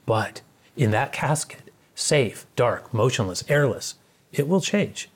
But 0.06 0.42
in 0.76 0.92
that 0.92 1.12
casket, 1.12 1.72
safe, 1.96 2.46
dark, 2.54 2.94
motionless, 2.94 3.42
airless, 3.48 3.96
it 4.30 4.46
will 4.46 4.60
change. 4.60 5.10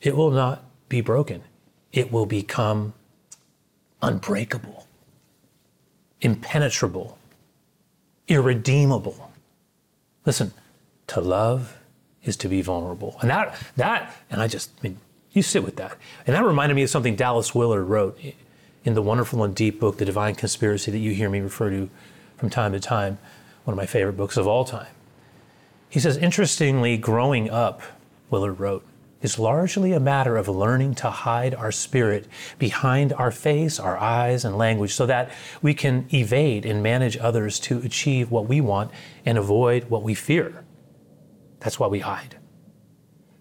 It 0.00 0.16
will 0.16 0.30
not 0.30 0.64
be 0.88 1.00
broken. 1.00 1.42
It 1.92 2.10
will 2.10 2.26
become 2.26 2.94
unbreakable. 4.00 4.86
impenetrable, 6.20 7.18
irredeemable. 8.28 9.30
Listen, 10.26 10.52
to 11.08 11.20
love 11.20 11.78
is 12.22 12.36
to 12.36 12.48
be 12.48 12.62
vulnerable. 12.62 13.16
And 13.20 13.30
that, 13.30 13.56
that, 13.76 14.14
and 14.30 14.40
I 14.40 14.46
just, 14.46 14.70
I 14.80 14.88
mean, 14.88 14.98
you 15.32 15.42
sit 15.42 15.62
with 15.64 15.76
that. 15.76 15.96
And 16.26 16.36
that 16.36 16.44
reminded 16.44 16.74
me 16.74 16.82
of 16.82 16.90
something 16.90 17.16
Dallas 17.16 17.54
Willard 17.54 17.86
wrote 17.86 18.18
in 18.84 18.94
the 18.94 19.02
wonderful 19.02 19.42
and 19.44 19.54
deep 19.54 19.80
book, 19.80 19.98
The 19.98 20.04
Divine 20.04 20.34
Conspiracy, 20.34 20.90
that 20.90 20.98
you 20.98 21.12
hear 21.12 21.30
me 21.30 21.40
refer 21.40 21.70
to 21.70 21.88
from 22.36 22.50
time 22.50 22.72
to 22.72 22.80
time, 22.80 23.18
one 23.64 23.72
of 23.72 23.76
my 23.76 23.86
favorite 23.86 24.16
books 24.16 24.36
of 24.36 24.46
all 24.46 24.64
time. 24.64 24.88
He 25.88 26.00
says, 26.00 26.16
interestingly, 26.16 26.96
growing 26.96 27.50
up, 27.50 27.82
Willard 28.30 28.60
wrote, 28.60 28.84
is 29.22 29.38
largely 29.38 29.92
a 29.92 30.00
matter 30.00 30.36
of 30.36 30.48
learning 30.48 30.94
to 30.94 31.10
hide 31.10 31.54
our 31.54 31.72
spirit 31.72 32.26
behind 32.58 33.12
our 33.12 33.30
face, 33.30 33.78
our 33.78 33.98
eyes, 33.98 34.44
and 34.44 34.56
language 34.56 34.94
so 34.94 35.06
that 35.06 35.30
we 35.60 35.74
can 35.74 36.06
evade 36.12 36.64
and 36.64 36.82
manage 36.82 37.16
others 37.18 37.58
to 37.60 37.78
achieve 37.78 38.30
what 38.30 38.46
we 38.46 38.60
want 38.60 38.90
and 39.26 39.36
avoid 39.36 39.84
what 39.84 40.02
we 40.02 40.14
fear. 40.14 40.64
That's 41.60 41.78
why 41.78 41.86
we 41.86 42.00
hide. 42.00 42.36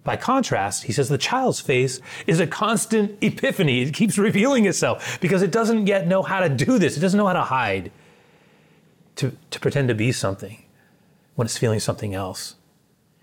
By 0.03 0.17
contrast, 0.17 0.85
he 0.85 0.91
says 0.91 1.07
the 1.09 1.17
child's 1.17 1.59
face 1.59 2.01
is 2.25 2.39
a 2.39 2.47
constant 2.47 3.17
epiphany. 3.21 3.81
It 3.81 3.93
keeps 3.93 4.17
revealing 4.17 4.65
itself 4.65 5.19
because 5.21 5.41
it 5.41 5.51
doesn't 5.51 5.87
yet 5.87 6.07
know 6.07 6.23
how 6.23 6.39
to 6.39 6.49
do 6.49 6.79
this. 6.79 6.97
It 6.97 6.99
doesn't 6.99 7.17
know 7.17 7.27
how 7.27 7.33
to 7.33 7.41
hide, 7.41 7.91
to, 9.17 9.37
to 9.51 9.59
pretend 9.59 9.87
to 9.89 9.95
be 9.95 10.11
something 10.11 10.65
when 11.35 11.45
it's 11.45 11.57
feeling 11.57 11.79
something 11.79 12.15
else. 12.15 12.55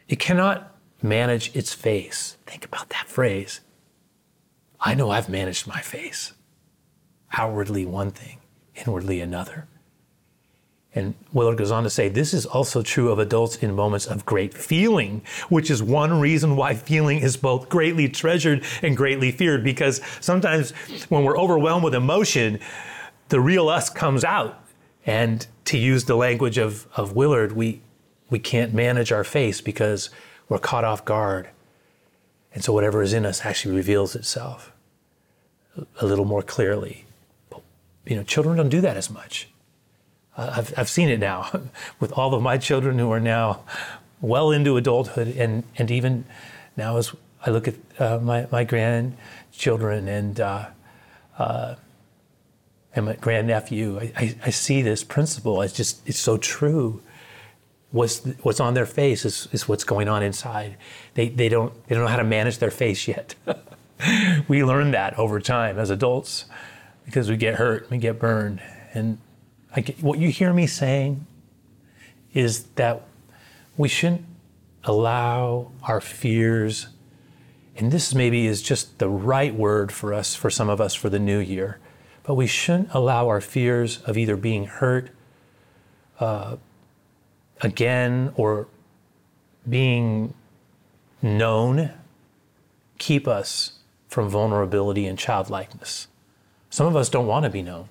It 0.08 0.20
cannot 0.20 0.75
manage 1.08 1.54
its 1.54 1.72
face. 1.72 2.36
Think 2.46 2.64
about 2.64 2.90
that 2.90 3.08
phrase. 3.08 3.60
I 4.80 4.94
know 4.94 5.10
I've 5.10 5.28
managed 5.28 5.66
my 5.66 5.80
face. 5.80 6.32
Outwardly 7.32 7.86
one 7.86 8.10
thing, 8.10 8.38
inwardly 8.74 9.20
another. 9.20 9.66
And 10.94 11.14
Willard 11.34 11.58
goes 11.58 11.70
on 11.70 11.82
to 11.82 11.90
say, 11.90 12.08
this 12.08 12.32
is 12.32 12.46
also 12.46 12.82
true 12.82 13.10
of 13.10 13.18
adults 13.18 13.56
in 13.56 13.74
moments 13.74 14.06
of 14.06 14.24
great 14.24 14.54
feeling, 14.54 15.22
which 15.50 15.70
is 15.70 15.82
one 15.82 16.20
reason 16.20 16.56
why 16.56 16.74
feeling 16.74 17.18
is 17.18 17.36
both 17.36 17.68
greatly 17.68 18.08
treasured 18.08 18.64
and 18.82 18.96
greatly 18.96 19.30
feared. 19.30 19.62
Because 19.62 20.00
sometimes 20.20 20.70
when 21.10 21.22
we're 21.22 21.38
overwhelmed 21.38 21.84
with 21.84 21.94
emotion, 21.94 22.60
the 23.28 23.40
real 23.40 23.68
us 23.68 23.90
comes 23.90 24.24
out. 24.24 24.58
And 25.04 25.46
to 25.66 25.76
use 25.76 26.06
the 26.06 26.16
language 26.16 26.56
of, 26.56 26.86
of 26.96 27.12
Willard, 27.12 27.52
we, 27.52 27.82
we 28.30 28.38
can't 28.38 28.72
manage 28.72 29.12
our 29.12 29.24
face 29.24 29.60
because 29.60 30.08
we're 30.48 30.58
caught 30.58 30.84
off 30.84 31.04
guard. 31.04 31.48
And 32.54 32.64
so 32.64 32.72
whatever 32.72 33.02
is 33.02 33.12
in 33.12 33.26
us 33.26 33.44
actually 33.44 33.76
reveals 33.76 34.14
itself 34.14 34.72
a 36.00 36.06
little 36.06 36.24
more 36.24 36.42
clearly. 36.42 37.04
But, 37.50 37.62
you 38.06 38.16
know, 38.16 38.22
children 38.22 38.56
don't 38.56 38.68
do 38.68 38.80
that 38.80 38.96
as 38.96 39.10
much. 39.10 39.48
I've, 40.36 40.72
I've 40.78 40.88
seen 40.88 41.08
it 41.08 41.18
now 41.18 41.50
with 42.00 42.12
all 42.12 42.34
of 42.34 42.42
my 42.42 42.58
children 42.58 42.98
who 42.98 43.10
are 43.10 43.20
now 43.20 43.62
well 44.20 44.50
into 44.50 44.76
adulthood, 44.76 45.28
and, 45.28 45.64
and 45.76 45.90
even 45.90 46.24
now 46.76 46.96
as 46.96 47.14
I 47.44 47.50
look 47.50 47.68
at 47.68 47.74
uh, 47.98 48.18
my, 48.18 48.46
my 48.50 48.64
grandchildren 48.64 50.08
and, 50.08 50.40
uh, 50.40 50.66
uh 51.38 51.74
and 52.94 53.04
my 53.04 53.14
grandnephew, 53.14 53.98
I, 54.00 54.12
I, 54.16 54.36
I, 54.46 54.50
see 54.50 54.80
this 54.80 55.04
principle. 55.04 55.60
It's 55.60 55.74
just, 55.74 56.08
it's 56.08 56.18
so 56.18 56.38
true. 56.38 57.02
What's, 57.96 58.18
what's 58.42 58.60
on 58.60 58.74
their 58.74 58.84
face 58.84 59.24
is, 59.24 59.48
is 59.52 59.66
what's 59.66 59.84
going 59.84 60.06
on 60.06 60.22
inside. 60.22 60.76
They, 61.14 61.30
they, 61.30 61.48
don't, 61.48 61.72
they 61.86 61.94
don't 61.94 62.04
know 62.04 62.10
how 62.10 62.18
to 62.18 62.24
manage 62.24 62.58
their 62.58 62.70
face 62.70 63.08
yet. 63.08 63.34
we 64.48 64.62
learn 64.62 64.90
that 64.90 65.18
over 65.18 65.40
time 65.40 65.78
as 65.78 65.88
adults 65.88 66.44
because 67.06 67.30
we 67.30 67.38
get 67.38 67.54
hurt, 67.54 67.84
and 67.84 67.92
we 67.92 67.98
get 67.98 68.18
burned. 68.18 68.60
And 68.92 69.16
like 69.74 69.96
what 70.00 70.18
you 70.18 70.28
hear 70.28 70.52
me 70.52 70.66
saying 70.66 71.26
is 72.34 72.64
that 72.74 73.02
we 73.78 73.88
shouldn't 73.88 74.26
allow 74.84 75.72
our 75.82 76.02
fears, 76.02 76.88
and 77.76 77.90
this 77.90 78.14
maybe 78.14 78.46
is 78.46 78.60
just 78.60 78.98
the 78.98 79.08
right 79.08 79.54
word 79.54 79.90
for 79.90 80.12
us, 80.12 80.34
for 80.34 80.50
some 80.50 80.68
of 80.68 80.82
us, 80.82 80.94
for 80.94 81.08
the 81.08 81.18
new 81.18 81.38
year, 81.38 81.78
but 82.24 82.34
we 82.34 82.46
shouldn't 82.46 82.88
allow 82.92 83.28
our 83.28 83.40
fears 83.40 84.02
of 84.02 84.18
either 84.18 84.36
being 84.36 84.66
hurt 84.66 85.10
uh, 86.20 86.56
again 87.60 88.32
or 88.36 88.66
being 89.68 90.34
known 91.22 91.90
keep 92.98 93.26
us 93.26 93.72
from 94.08 94.28
vulnerability 94.28 95.06
and 95.06 95.18
childlikeness. 95.18 96.08
Some 96.70 96.86
of 96.86 96.96
us 96.96 97.08
don't 97.08 97.26
want 97.26 97.44
to 97.44 97.50
be 97.50 97.62
known. 97.62 97.88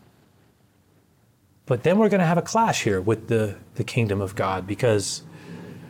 But 1.66 1.84
then 1.84 1.98
we're 1.98 2.10
going 2.10 2.20
to 2.20 2.26
have 2.26 2.38
a 2.38 2.44
clash 2.44 2.84
here 2.84 3.02
with 3.02 3.28
the, 3.28 3.56
the 3.76 3.84
kingdom 3.84 4.22
of 4.22 4.36
God 4.36 4.68
because 4.68 5.24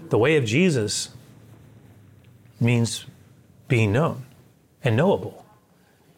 the 0.10 0.18
way 0.18 0.38
of 0.38 0.46
Jesus 0.46 1.10
means 2.60 3.06
being 3.68 3.92
known 3.92 4.26
and 4.84 4.96
knowable. 4.96 5.46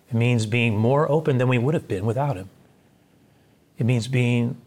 It 0.09 0.13
means 0.13 0.45
being 0.45 0.77
more 0.77 1.09
open 1.11 1.37
than 1.37 1.47
we 1.47 1.57
would 1.57 1.73
have 1.73 1.87
been 1.87 2.05
without 2.05 2.37
Him. 2.37 2.49
It 3.77 3.85
means 3.85 4.07
being 4.07 4.57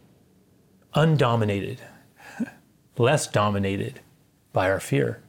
undominated, 0.94 1.80
less 3.00 3.26
dominated 3.26 4.00
by 4.52 4.70
our 4.70 4.78
fear, 4.78 5.22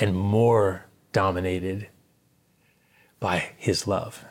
and 0.00 0.14
more 0.16 0.86
dominated 1.12 1.86
by 3.20 3.52
His 3.56 3.86
love 3.86 4.24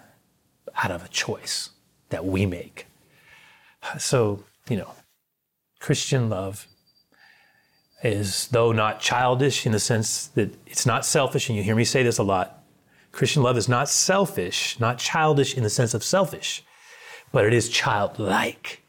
out 0.76 0.92
of 0.92 1.06
a 1.06 1.08
choice 1.08 1.70
that 2.10 2.26
we 2.26 2.46
make. 2.46 2.88
So, 3.98 4.44
you 4.70 4.76
know, 4.78 4.92
Christian 5.80 6.30
love 6.30 6.68
is, 8.04 8.48
though 8.50 8.74
not 8.74 9.00
childish 9.00 9.66
in 9.66 9.72
the 9.72 9.80
sense 9.80 10.28
that 10.28 10.54
it's 10.68 10.86
not 10.86 11.06
selfish, 11.06 11.48
and 11.48 11.58
you 11.58 11.64
hear 11.64 11.76
me 11.76 11.86
say 11.86 12.04
this 12.04 12.18
a 12.18 12.24
lot. 12.24 12.62
Christian 13.14 13.42
love 13.42 13.58
is 13.58 13.70
not 13.70 13.88
selfish, 13.88 14.78
not 14.80 14.98
childish 14.98 15.56
in 15.56 15.64
the 15.64 15.70
sense 15.70 15.94
of 15.94 16.04
selfish, 16.04 16.64
but 17.32 17.46
it 17.46 17.54
is 17.54 17.70
childlike 17.70 18.82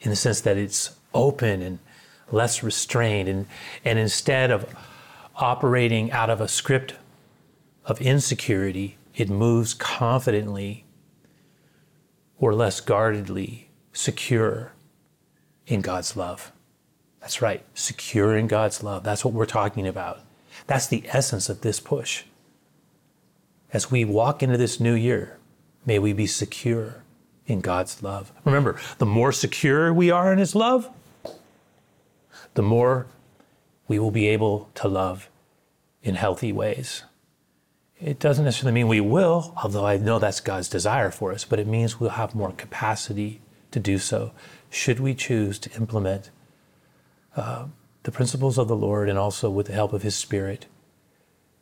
in 0.00 0.10
the 0.10 0.16
sense 0.16 0.40
that 0.42 0.56
it's 0.56 0.96
open 1.12 1.62
and 1.62 1.78
less 2.30 2.62
restrained. 2.62 3.28
And, 3.28 3.46
and 3.84 3.98
instead 3.98 4.50
of 4.50 4.74
operating 5.36 6.10
out 6.12 6.30
of 6.30 6.40
a 6.40 6.48
script 6.48 6.94
of 7.84 8.00
insecurity, 8.00 8.96
it 9.14 9.30
moves 9.30 9.74
confidently 9.74 10.84
or 12.38 12.54
less 12.54 12.80
guardedly 12.80 13.70
secure 13.92 14.72
in 15.66 15.80
God's 15.80 16.16
love. 16.16 16.52
That's 17.20 17.42
right, 17.42 17.64
secure 17.74 18.36
in 18.36 18.46
God's 18.46 18.82
love. 18.82 19.02
That's 19.02 19.24
what 19.24 19.34
we're 19.34 19.46
talking 19.46 19.86
about. 19.86 20.20
That's 20.66 20.86
the 20.86 21.04
essence 21.08 21.48
of 21.48 21.62
this 21.62 21.80
push. 21.80 22.24
As 23.72 23.90
we 23.90 24.04
walk 24.04 24.42
into 24.42 24.56
this 24.56 24.78
new 24.78 24.94
year, 24.94 25.38
may 25.84 25.98
we 25.98 26.12
be 26.12 26.26
secure 26.26 27.02
in 27.46 27.60
God's 27.60 28.02
love. 28.02 28.32
Remember, 28.44 28.78
the 28.98 29.06
more 29.06 29.32
secure 29.32 29.92
we 29.92 30.10
are 30.10 30.32
in 30.32 30.38
His 30.38 30.54
love, 30.54 30.88
the 32.56 32.62
more 32.62 33.06
we 33.86 33.98
will 33.98 34.10
be 34.10 34.26
able 34.26 34.68
to 34.74 34.88
love 34.88 35.28
in 36.02 36.16
healthy 36.16 36.52
ways. 36.52 37.04
It 38.00 38.18
doesn't 38.18 38.44
necessarily 38.44 38.74
mean 38.74 38.88
we 38.88 39.00
will, 39.00 39.54
although 39.62 39.86
I 39.86 39.98
know 39.98 40.18
that's 40.18 40.40
God's 40.40 40.68
desire 40.68 41.10
for 41.10 41.32
us, 41.32 41.44
but 41.44 41.58
it 41.58 41.66
means 41.66 42.00
we'll 42.00 42.10
have 42.10 42.34
more 42.34 42.52
capacity 42.52 43.40
to 43.70 43.78
do 43.78 43.98
so, 43.98 44.32
should 44.70 45.00
we 45.00 45.14
choose 45.14 45.58
to 45.60 45.72
implement 45.74 46.30
uh, 47.36 47.66
the 48.04 48.10
principles 48.12 48.56
of 48.56 48.68
the 48.68 48.76
Lord 48.76 49.08
and 49.08 49.18
also 49.18 49.50
with 49.50 49.66
the 49.66 49.72
help 49.74 49.92
of 49.92 50.02
His 50.02 50.14
Spirit, 50.14 50.66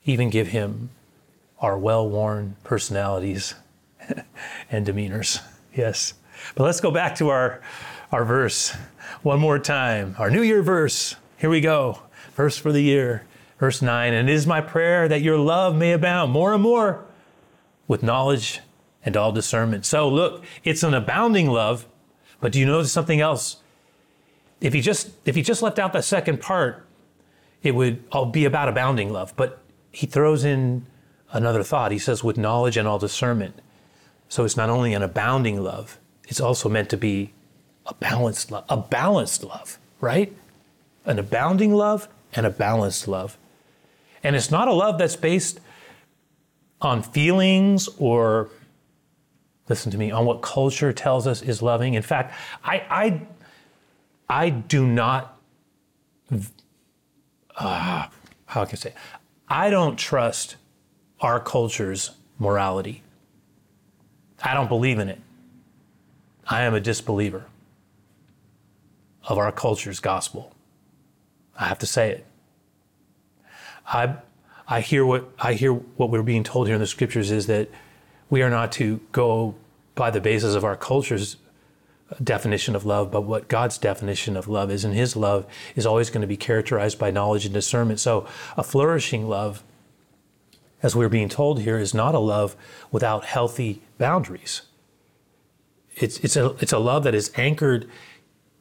even 0.05 0.31
give 0.31 0.49
Him 0.49 0.91
our 1.59 1.77
well 1.77 2.09
worn 2.09 2.57
personalities 2.63 3.55
and 4.71 4.87
demeanors. 4.87 5.41
Yes. 5.75 6.15
But 6.55 6.65
let's 6.65 6.81
go 6.81 6.91
back 6.93 7.17
to 7.17 7.31
our, 7.31 7.61
our 8.13 8.25
verse 8.25 8.77
one 9.23 9.41
more 9.41 9.59
time. 9.59 10.15
Our 10.19 10.31
New 10.31 10.43
Year 10.43 10.63
verse. 10.63 11.17
Here 11.37 11.51
we 11.51 11.61
go. 11.61 12.03
Verse 12.35 12.57
for 12.57 12.73
the 12.73 12.83
year. 12.83 13.27
Verse 13.59 13.83
9. 13.83 14.13
And 14.13 14.29
it 14.29 14.33
is 14.33 14.47
my 14.47 14.61
prayer 14.61 15.09
that 15.09 15.23
your 15.23 15.39
love 15.39 15.77
may 15.77 15.93
abound 15.93 16.33
more 16.33 16.55
and 16.55 16.63
more 16.63 17.05
with 17.87 18.03
knowledge 18.03 18.61
and 19.05 19.17
all 19.17 19.33
discernment. 19.33 19.85
So 19.87 20.09
look, 20.09 20.45
it's 20.65 20.83
an 20.83 20.95
abounding 20.95 21.49
love 21.49 21.87
but 22.45 22.53
do 22.53 22.61
you 22.61 22.67
notice 22.67 22.93
something 22.93 23.23
else? 23.23 23.57
If 24.61 24.75
he 24.75 24.83
just 24.83 25.13
if 25.25 25.35
he 25.35 25.41
just 25.41 25.63
left 25.63 25.79
out 25.79 25.95
the 25.95 26.03
second 26.03 26.43
part, 26.43 26.87
it 27.63 27.75
would 27.75 28.05
all 28.13 28.27
be 28.27 28.45
about 28.45 28.69
abounding 28.69 29.11
love. 29.11 29.33
But 29.35 29.63
he 29.93 30.07
throws 30.07 30.45
in 30.45 30.85
another 31.33 31.63
thought. 31.63 31.91
He 31.91 31.99
says, 31.99 32.23
with 32.23 32.37
knowledge 32.37 32.77
and 32.77 32.87
all 32.87 32.99
discernment. 32.99 33.63
So 34.29 34.45
it's 34.45 34.59
not 34.59 34.69
only 34.69 34.93
an 34.93 35.03
abounding 35.03 35.63
love, 35.63 35.99
it's 36.29 36.39
also 36.39 36.69
meant 36.69 36.91
to 36.91 36.99
be 36.99 37.33
a 37.87 37.95
balanced 37.95 38.51
love, 38.51 38.65
a 38.69 38.77
balanced 38.77 39.45
love, 39.45 39.79
right? 40.01 40.35
An 41.05 41.19
abounding 41.19 41.75
love 41.75 42.09
and 42.33 42.47
a 42.47 42.51
balanced 42.51 43.07
love. 43.09 43.37
And 44.23 44.35
it's 44.35 44.51
not 44.51 44.69
a 44.69 44.73
love 44.73 44.99
that's 44.99 45.17
based 45.17 45.61
on 46.81 47.03
feelings 47.03 47.89
or 47.99 48.49
listen 49.69 49.91
to 49.93 49.99
me, 49.99 50.11
on 50.11 50.27
what 50.27 50.43
culture 50.43 50.93
tells 50.93 51.27
us 51.27 51.43
is 51.43 51.63
loving. 51.63 51.95
In 51.95 52.03
fact, 52.03 52.35
I, 52.63 52.83
I, 52.91 53.23
I 54.29 54.51
do 54.51 54.87
not, 54.87 55.39
uh, 57.57 58.09
how 58.47 58.65
can 58.65 58.77
I 58.77 58.79
say, 58.79 58.95
I 59.49 59.71
don't 59.71 59.99
trust 59.99 60.57
our 61.21 61.41
culture's 61.41 62.11
morality. 62.39 63.03
I 64.43 64.53
don't 64.53 64.69
believe 64.69 64.99
in 64.99 65.09
it. 65.09 65.21
I 66.47 66.63
am 66.63 66.75
a 66.75 66.81
disbeliever 66.81 67.47
of 69.27 69.39
our 69.39 69.53
culture's 69.53 70.01
gospel. 70.01 70.55
I 71.59 71.67
have 71.67 71.79
to 71.81 71.87
say 71.87 72.11
it. 72.11 72.27
I, 73.87 74.17
I 74.67 74.81
hear 74.81 75.05
what 75.05 75.29
I 75.39 75.55
hear 75.55 75.73
what 75.73 76.11
we're 76.11 76.23
being 76.23 76.45
told 76.45 76.67
here 76.67 76.75
in 76.75 76.81
the 76.81 76.87
scriptures 76.87 77.31
is 77.31 77.47
that 77.47 77.69
we 78.31 78.43
are 78.43 78.51
not 78.51 78.73
to 78.73 79.01
go 79.13 79.55
by 79.95 80.11
the 80.11 80.21
basis 80.21 80.55
of 80.55 80.65
our 80.65 80.77
culture's 80.77 81.37
definition 82.23 82.77
of 82.77 82.85
love, 82.85 83.11
but 83.11 83.23
what 83.23 83.49
God's 83.49 83.79
definition 83.79 84.37
of 84.37 84.49
love 84.49 84.71
is. 84.71 84.85
And 84.85 84.95
His 84.95 85.17
love 85.17 85.47
is 85.75 85.87
always 85.87 86.11
going 86.11 86.23
to 86.23 86.27
be 86.27 86.37
characterized 86.37 86.99
by 86.99 87.11
knowledge 87.11 87.45
and 87.45 87.55
discernment. 87.55 88.01
So 88.01 88.27
a 88.57 88.63
flourishing 88.63 89.29
love, 89.29 89.63
as 90.83 90.95
we're 90.95 91.09
being 91.09 91.29
told 91.29 91.61
here, 91.61 91.79
is 91.79 91.95
not 91.95 92.15
a 92.15 92.19
love 92.19 92.57
without 92.91 93.25
healthy 93.25 93.83
boundaries. 93.99 94.63
It's, 95.97 96.19
it's, 96.19 96.37
a, 96.37 96.57
it's 96.61 96.73
a 96.73 96.79
love 96.79 97.05
that 97.05 97.15
is 97.15 97.31
anchored 97.37 97.89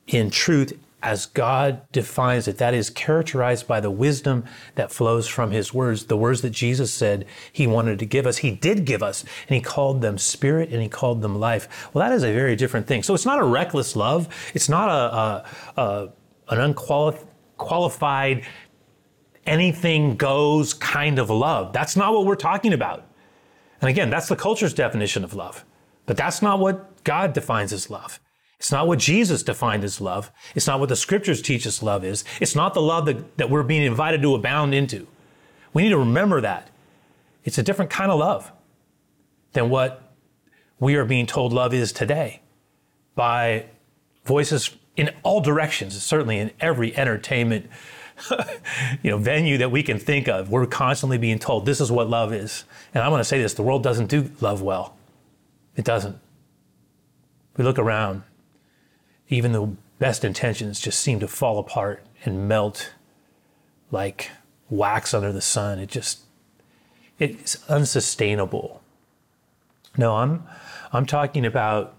in 0.08 0.30
truth 0.30 0.74
as 1.02 1.26
God 1.26 1.82
defines 1.92 2.48
it. 2.48 2.58
That 2.60 2.74
is 2.74 2.90
characterized 2.90 3.68
by 3.68 3.82
the 3.82 3.92
wisdom 3.92 4.46
that 4.76 4.92
flows 4.92 5.28
from 5.28 5.52
his 5.52 5.74
words, 5.74 6.06
the 6.06 6.16
words 6.16 6.42
that 6.42 6.52
Jesus 6.52 6.94
said 6.94 7.26
he 7.52 7.68
wanted 7.68 8.00
to 8.00 8.06
give 8.06 8.26
us. 8.26 8.38
He 8.38 8.52
did 8.52 8.86
give 8.86 9.04
us, 9.04 9.24
and 9.48 9.56
he 9.56 9.62
called 9.62 10.02
them 10.02 10.18
spirit 10.18 10.72
and 10.72 10.82
he 10.82 10.88
called 10.88 11.22
them 11.22 11.38
life. 11.38 11.92
Well, 11.94 12.08
that 12.08 12.16
is 12.16 12.24
a 12.24 12.32
very 12.32 12.56
different 12.56 12.88
thing. 12.88 13.04
So 13.04 13.14
it's 13.14 13.26
not 13.26 13.40
a 13.40 13.44
reckless 13.44 13.98
love. 13.98 14.30
It's 14.54 14.70
not 14.70 14.90
a, 14.90 15.82
a, 15.82 15.82
a 15.82 16.10
an 16.50 16.60
unqualified, 16.60 18.46
anything 19.46 20.16
goes 20.16 20.74
kind 20.74 21.20
of 21.20 21.30
love. 21.30 21.74
That's 21.74 21.96
not 21.96 22.14
what 22.14 22.26
we're 22.26 22.36
talking 22.36 22.74
about. 22.74 23.06
And 23.82 23.90
again, 23.90 24.10
that's 24.10 24.28
the 24.28 24.36
culture's 24.36 24.74
definition 24.74 25.24
of 25.24 25.34
love. 25.34 25.66
But 26.06 26.18
that's 26.18 26.42
not 26.42 26.60
what 26.60 27.04
God 27.04 27.34
defines 27.34 27.74
as 27.74 27.90
love. 27.90 28.20
It's 28.58 28.72
not 28.72 28.88
what 28.88 29.00
Jesus 29.00 29.44
defined 29.44 29.84
as 29.84 30.00
love. 30.00 30.32
It's 30.56 30.68
not 30.68 30.80
what 30.80 30.90
the 30.90 30.96
scriptures 30.96 31.42
teach 31.42 31.68
us 31.68 31.84
love 31.84 32.06
is. 32.06 32.24
It's 32.40 32.56
not 32.56 32.74
the 32.74 32.82
love 32.82 33.06
that, 33.08 33.38
that 33.38 33.50
we're 33.50 33.64
being 33.64 33.84
invited 33.84 34.22
to 34.22 34.36
abound 34.36 34.74
into. 34.74 35.08
We 35.74 35.84
need 35.84 35.90
to 35.90 35.98
remember 35.98 36.40
that. 36.42 36.70
It's 37.44 37.58
a 37.58 37.64
different 37.64 37.92
kind 37.92 38.12
of 38.12 38.20
love 38.20 38.52
than 39.52 39.70
what 39.70 40.14
we 40.80 40.96
are 40.96 41.06
being 41.06 41.26
told 41.26 41.52
love 41.52 41.74
is 41.74 41.92
today 41.92 42.42
by 43.16 43.66
voices 44.26 44.72
in 44.96 45.12
all 45.24 45.42
directions, 45.42 46.02
certainly 46.02 46.38
in 46.38 46.52
every 46.60 46.96
entertainment 46.96 47.70
you 49.02 49.12
know, 49.12 49.18
venue 49.18 49.58
that 49.58 49.72
we 49.72 49.84
can 49.84 50.00
think 50.00 50.28
of. 50.28 50.50
We're 50.50 50.66
constantly 50.66 51.18
being 51.18 51.40
told 51.40 51.66
this 51.66 51.82
is 51.82 51.92
what 51.92 52.10
love 52.10 52.34
is. 52.34 52.64
And 52.94 53.04
I'm 53.04 53.10
going 53.10 53.20
to 53.20 53.26
say 53.26 53.42
this, 53.42 53.54
the 53.54 53.64
world 53.64 53.84
doesn't 53.84 54.08
do 54.08 54.30
love 54.40 54.62
well. 54.62 54.96
It 55.76 55.86
doesn't. 55.86 56.18
We 57.58 57.64
look 57.64 57.80
around 57.80 58.24
even 59.34 59.52
the 59.52 59.76
best 59.98 60.24
intentions 60.24 60.80
just 60.80 61.00
seem 61.00 61.20
to 61.20 61.28
fall 61.28 61.58
apart 61.58 62.06
and 62.24 62.48
melt 62.48 62.94
like 63.90 64.30
wax 64.70 65.14
under 65.14 65.32
the 65.32 65.42
sun. 65.42 65.80
It 65.80 65.90
just 65.90 66.20
it's 67.18 67.68
unsustainable. 67.70 68.82
No, 69.98 70.18
I'm 70.18 70.44
I'm 70.92 71.06
talking 71.08 71.46
about 71.46 71.96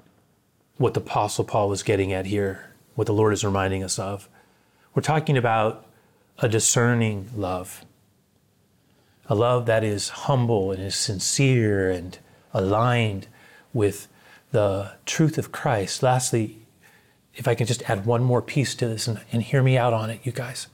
what 0.76 0.94
the 0.94 1.00
apostle 1.00 1.44
Paul 1.44 1.68
was 1.68 1.82
getting 1.82 2.12
at 2.12 2.26
here, 2.26 2.72
what 2.94 3.06
the 3.06 3.12
Lord 3.12 3.32
is 3.32 3.44
reminding 3.44 3.82
us 3.82 3.98
of. 3.98 4.28
We're 4.94 5.02
talking 5.02 5.36
about 5.36 5.86
a 6.38 6.48
discerning 6.48 7.30
love. 7.34 7.84
A 9.26 9.34
love 9.34 9.66
that 9.66 9.82
is 9.82 10.08
humble 10.10 10.70
and 10.70 10.82
is 10.82 10.94
sincere 10.94 11.90
and 11.90 12.16
aligned 12.52 13.26
with 13.72 14.06
the 14.52 14.92
truth 15.06 15.38
of 15.38 15.50
Christ. 15.50 16.02
Lastly, 16.02 16.63
if 17.36 17.48
I 17.48 17.54
can 17.54 17.66
just 17.66 17.88
add 17.88 18.06
one 18.06 18.22
more 18.22 18.42
piece 18.42 18.74
to 18.76 18.86
this 18.86 19.06
and, 19.06 19.20
and 19.32 19.42
hear 19.42 19.62
me 19.62 19.76
out 19.76 19.92
on 19.92 20.10
it, 20.10 20.20
you 20.24 20.32
guys. 20.32 20.68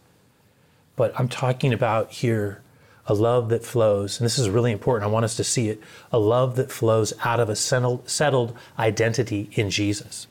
But 0.97 1.19
I'm 1.19 1.29
talking 1.29 1.73
about 1.73 2.11
here 2.13 2.63
a 3.07 3.15
love 3.15 3.49
that 3.49 3.65
flows, 3.65 4.21
and 4.21 4.25
this 4.25 4.39
is 4.39 4.49
really 4.49 4.71
important. 4.71 5.09
I 5.09 5.13
want 5.13 5.25
us 5.25 5.35
to 5.37 5.45
see 5.45 5.69
it 5.69 5.83
a 6.13 6.19
love 6.19 6.57
that 6.57 6.71
flows 6.71 7.13
out 7.25 7.41
of 7.41 7.49
a 7.49 7.57
settled, 7.57 8.57
identity 8.79 9.51
in 9.53 9.71
Jesus. 9.71 10.27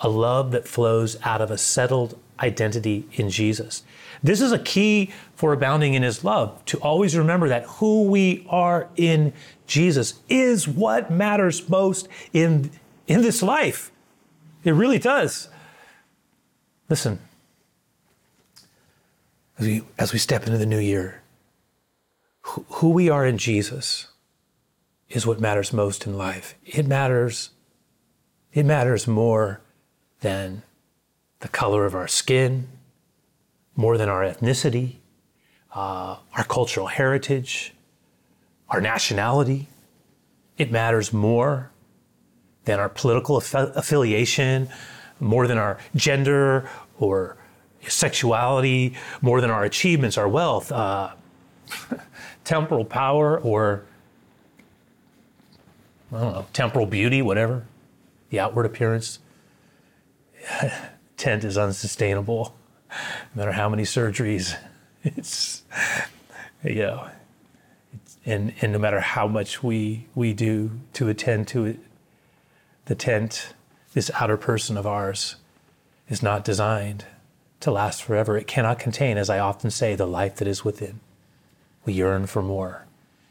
A 0.00 0.08
love 0.08 0.50
that 0.50 0.66
flows 0.66 1.16
out 1.22 1.40
of 1.40 1.50
a 1.50 1.58
settled 1.58 2.18
identity 2.40 3.06
in 3.12 3.30
Jesus. 3.30 3.84
This 4.20 4.40
is 4.40 4.50
a 4.50 4.58
key 4.58 5.12
for 5.36 5.52
abounding 5.52 5.94
in 5.94 6.02
his 6.02 6.24
love 6.24 6.64
to 6.66 6.78
always 6.78 7.16
remember 7.16 7.48
that 7.48 7.64
who 7.64 8.04
we 8.04 8.44
are 8.48 8.88
in 8.96 9.32
Jesus 9.66 10.14
is 10.28 10.66
what 10.66 11.10
matters 11.10 11.68
most 11.68 12.08
in, 12.32 12.72
in 13.06 13.22
this 13.22 13.42
life. 13.42 13.91
It 14.64 14.72
really 14.72 14.98
does. 14.98 15.48
Listen, 16.88 17.18
as 19.58 19.66
we, 19.66 19.82
as 19.98 20.12
we 20.12 20.18
step 20.18 20.46
into 20.46 20.58
the 20.58 20.66
new 20.66 20.78
year, 20.78 21.22
who, 22.42 22.64
who 22.68 22.90
we 22.90 23.08
are 23.08 23.26
in 23.26 23.38
Jesus 23.38 24.08
is 25.08 25.26
what 25.26 25.40
matters 25.40 25.72
most 25.72 26.06
in 26.06 26.16
life. 26.16 26.54
It 26.64 26.86
matters, 26.86 27.50
it 28.52 28.64
matters 28.64 29.06
more 29.06 29.60
than 30.20 30.62
the 31.40 31.48
color 31.48 31.84
of 31.84 31.94
our 31.94 32.08
skin, 32.08 32.68
more 33.74 33.98
than 33.98 34.08
our 34.08 34.22
ethnicity, 34.22 34.96
uh, 35.74 36.18
our 36.34 36.44
cultural 36.44 36.86
heritage, 36.86 37.74
our 38.68 38.80
nationality. 38.80 39.68
It 40.56 40.70
matters 40.70 41.12
more 41.12 41.71
than 42.64 42.78
our 42.78 42.88
political 42.88 43.36
aff- 43.36 43.54
affiliation, 43.54 44.68
more 45.20 45.46
than 45.46 45.58
our 45.58 45.78
gender 45.94 46.68
or 46.98 47.36
sexuality, 47.88 48.94
more 49.20 49.40
than 49.40 49.50
our 49.50 49.64
achievements, 49.64 50.16
our 50.16 50.28
wealth, 50.28 50.70
uh, 50.70 51.12
temporal 52.44 52.84
power, 52.84 53.40
or 53.40 53.84
I 56.12 56.20
don't 56.20 56.32
know, 56.32 56.46
temporal 56.52 56.86
beauty, 56.86 57.22
whatever, 57.22 57.64
the 58.30 58.40
outward 58.40 58.66
appearance. 58.66 59.18
Tent 61.16 61.44
is 61.44 61.56
unsustainable, 61.56 62.54
no 62.90 62.96
matter 63.34 63.52
how 63.52 63.68
many 63.68 63.84
surgeries. 63.84 64.56
It's, 65.04 65.64
you 66.62 66.76
know, 66.76 67.08
and, 68.24 68.54
and 68.60 68.72
no 68.72 68.78
matter 68.78 69.00
how 69.00 69.26
much 69.26 69.60
we, 69.60 70.06
we 70.14 70.32
do 70.32 70.78
to 70.92 71.08
attend 71.08 71.48
to 71.48 71.64
it, 71.64 71.80
the 72.86 72.94
tent, 72.94 73.54
this 73.94 74.10
outer 74.14 74.36
person 74.36 74.76
of 74.76 74.86
ours, 74.86 75.36
is 76.08 76.22
not 76.22 76.44
designed 76.44 77.04
to 77.60 77.70
last 77.70 78.02
forever. 78.02 78.36
It 78.36 78.46
cannot 78.46 78.78
contain, 78.78 79.16
as 79.16 79.30
I 79.30 79.38
often 79.38 79.70
say, 79.70 79.94
the 79.94 80.06
life 80.06 80.36
that 80.36 80.48
is 80.48 80.64
within. 80.64 81.00
We 81.84 81.92
yearn 81.92 82.26
for 82.26 82.42
more. 82.42 82.86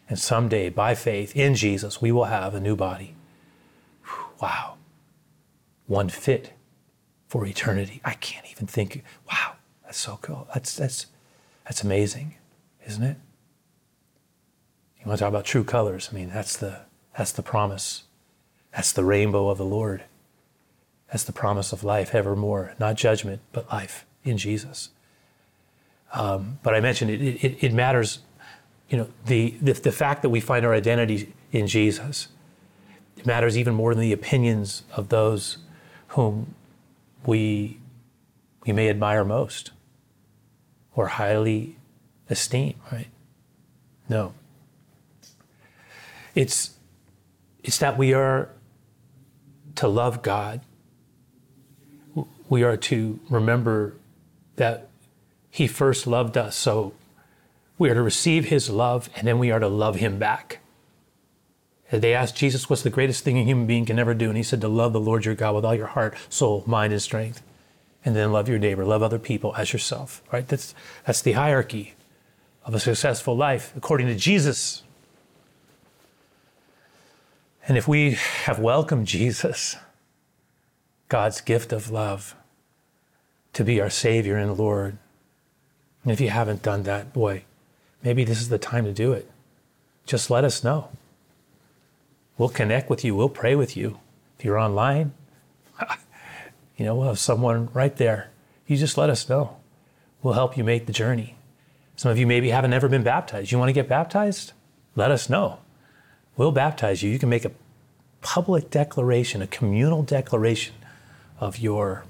And 0.09 0.17
someday, 0.17 0.69
by 0.69 0.95
faith 0.95 1.35
in 1.35 1.55
Jesus, 1.55 2.01
we 2.01 2.11
will 2.11 2.25
have 2.25 2.55
a 2.55 2.59
new 2.59 2.75
body. 2.75 3.15
Wow. 4.41 4.75
One 5.87 6.09
fit 6.09 6.53
for 7.27 7.45
eternity. 7.45 8.01
I 8.03 8.13
can't 8.15 8.45
even 8.51 8.67
think. 8.67 9.03
Wow, 9.31 9.53
that's 9.83 9.99
so 9.99 10.19
cool. 10.21 10.47
That's, 10.53 10.75
that's, 10.75 11.07
that's 11.65 11.83
amazing, 11.83 12.35
isn't 12.85 13.03
it? 13.03 13.17
You 14.99 15.07
want 15.07 15.17
to 15.17 15.23
talk 15.23 15.29
about 15.29 15.45
true 15.45 15.63
colors? 15.63 16.09
I 16.11 16.15
mean, 16.15 16.29
that's 16.29 16.57
the, 16.57 16.81
that's 17.17 17.31
the 17.31 17.41
promise 17.41 18.03
that's 18.73 18.91
the 18.91 19.03
rainbow 19.03 19.49
of 19.49 19.57
the 19.57 19.65
Lord. 19.65 20.03
That's 21.11 21.23
the 21.23 21.33
promise 21.33 21.73
of 21.73 21.83
life 21.83 22.15
evermore, 22.15 22.73
not 22.79 22.95
judgment, 22.95 23.41
but 23.51 23.69
life 23.71 24.05
in 24.23 24.37
Jesus. 24.37 24.89
Um, 26.13 26.59
but 26.63 26.73
I 26.73 26.79
mentioned 26.79 27.11
it, 27.11 27.21
it, 27.21 27.63
it, 27.63 27.73
matters, 27.73 28.19
you 28.89 28.97
know, 28.97 29.07
the, 29.25 29.55
the, 29.61 29.73
the 29.73 29.91
fact 29.91 30.21
that 30.21 30.29
we 30.29 30.39
find 30.39 30.65
our 30.65 30.73
identity 30.73 31.33
in 31.51 31.67
Jesus. 31.67 32.29
It 33.17 33.25
matters 33.25 33.57
even 33.57 33.73
more 33.73 33.93
than 33.93 34.01
the 34.01 34.13
opinions 34.13 34.83
of 34.93 35.09
those 35.09 35.57
whom 36.09 36.55
we, 37.25 37.79
we 38.65 38.73
may 38.73 38.89
admire 38.89 39.23
most 39.23 39.71
or 40.95 41.07
highly 41.07 41.77
esteem, 42.29 42.75
right? 42.91 43.07
No. 44.09 44.33
It's, 46.35 46.71
it's 47.63 47.77
that 47.79 47.97
we 47.97 48.13
are 48.13 48.49
to 49.75 49.87
love 49.87 50.21
God, 50.21 50.61
we 52.49 52.63
are 52.63 52.77
to 52.77 53.19
remember 53.29 53.95
that 54.57 54.89
He 55.49 55.67
first 55.67 56.05
loved 56.05 56.37
us. 56.37 56.55
So 56.55 56.93
we 57.77 57.89
are 57.89 57.93
to 57.93 58.01
receive 58.01 58.45
His 58.45 58.69
love 58.69 59.09
and 59.15 59.27
then 59.27 59.39
we 59.39 59.51
are 59.51 59.59
to 59.59 59.67
love 59.67 59.95
Him 59.95 60.19
back. 60.19 60.59
They 61.91 62.13
asked 62.13 62.37
Jesus, 62.37 62.69
What's 62.69 62.83
the 62.83 62.89
greatest 62.89 63.23
thing 63.23 63.37
a 63.37 63.43
human 63.43 63.67
being 63.67 63.85
can 63.85 63.99
ever 63.99 64.13
do? 64.13 64.29
And 64.29 64.37
he 64.37 64.43
said, 64.43 64.61
To 64.61 64.69
love 64.69 64.93
the 64.93 64.99
Lord 64.99 65.25
your 65.25 65.35
God 65.35 65.55
with 65.55 65.65
all 65.65 65.75
your 65.75 65.87
heart, 65.87 66.15
soul, 66.29 66.63
mind, 66.65 66.93
and 66.93 67.01
strength. 67.01 67.43
And 68.05 68.15
then 68.15 68.31
love 68.31 68.49
your 68.49 68.57
neighbor, 68.57 68.85
love 68.85 69.03
other 69.03 69.19
people 69.19 69.53
as 69.57 69.73
yourself, 69.73 70.23
right? 70.31 70.47
That's, 70.47 70.73
that's 71.05 71.21
the 71.21 71.33
hierarchy 71.33 71.93
of 72.65 72.73
a 72.73 72.79
successful 72.79 73.35
life 73.35 73.73
according 73.75 74.07
to 74.07 74.15
Jesus. 74.15 74.83
And 77.67 77.77
if 77.77 77.87
we 77.87 78.17
have 78.45 78.59
welcomed 78.59 79.07
Jesus, 79.07 79.77
God's 81.09 81.41
gift 81.41 81.71
of 81.71 81.91
love, 81.91 82.35
to 83.53 83.63
be 83.63 83.79
our 83.81 83.89
Savior 83.89 84.37
and 84.37 84.57
Lord, 84.57 84.97
and 86.03 86.11
if 86.11 86.19
you 86.19 86.29
haven't 86.29 86.63
done 86.63 86.83
that, 86.83 87.13
boy, 87.13 87.43
maybe 88.03 88.23
this 88.23 88.41
is 88.41 88.49
the 88.49 88.57
time 88.57 88.85
to 88.85 88.93
do 88.93 89.13
it. 89.13 89.29
Just 90.05 90.29
let 90.29 90.43
us 90.43 90.63
know. 90.63 90.89
We'll 92.37 92.49
connect 92.49 92.89
with 92.89 93.05
you, 93.05 93.15
we'll 93.15 93.29
pray 93.29 93.55
with 93.55 93.77
you. 93.77 93.99
If 94.39 94.45
you're 94.45 94.57
online, 94.57 95.13
you 96.77 96.85
know, 96.85 96.95
we'll 96.95 97.09
have 97.09 97.19
someone 97.19 97.69
right 97.73 97.95
there. 97.95 98.31
You 98.65 98.77
just 98.77 98.97
let 98.97 99.09
us 99.11 99.29
know. 99.29 99.57
We'll 100.23 100.33
help 100.33 100.57
you 100.57 100.63
make 100.63 100.87
the 100.87 100.93
journey. 100.93 101.35
Some 101.95 102.11
of 102.11 102.17
you 102.17 102.25
maybe 102.25 102.49
haven't 102.49 102.73
ever 102.73 102.87
been 102.87 103.03
baptized. 103.03 103.51
You 103.51 103.59
want 103.59 103.69
to 103.69 103.73
get 103.73 103.87
baptized? 103.87 104.53
Let 104.95 105.11
us 105.11 105.29
know. 105.29 105.59
We'll 106.37 106.51
baptize 106.51 107.03
you. 107.03 107.11
You 107.11 107.19
can 107.19 107.29
make 107.29 107.45
a 107.45 107.51
public 108.21 108.69
declaration, 108.69 109.41
a 109.41 109.47
communal 109.47 110.03
declaration 110.03 110.75
of 111.39 111.59
your 111.59 112.05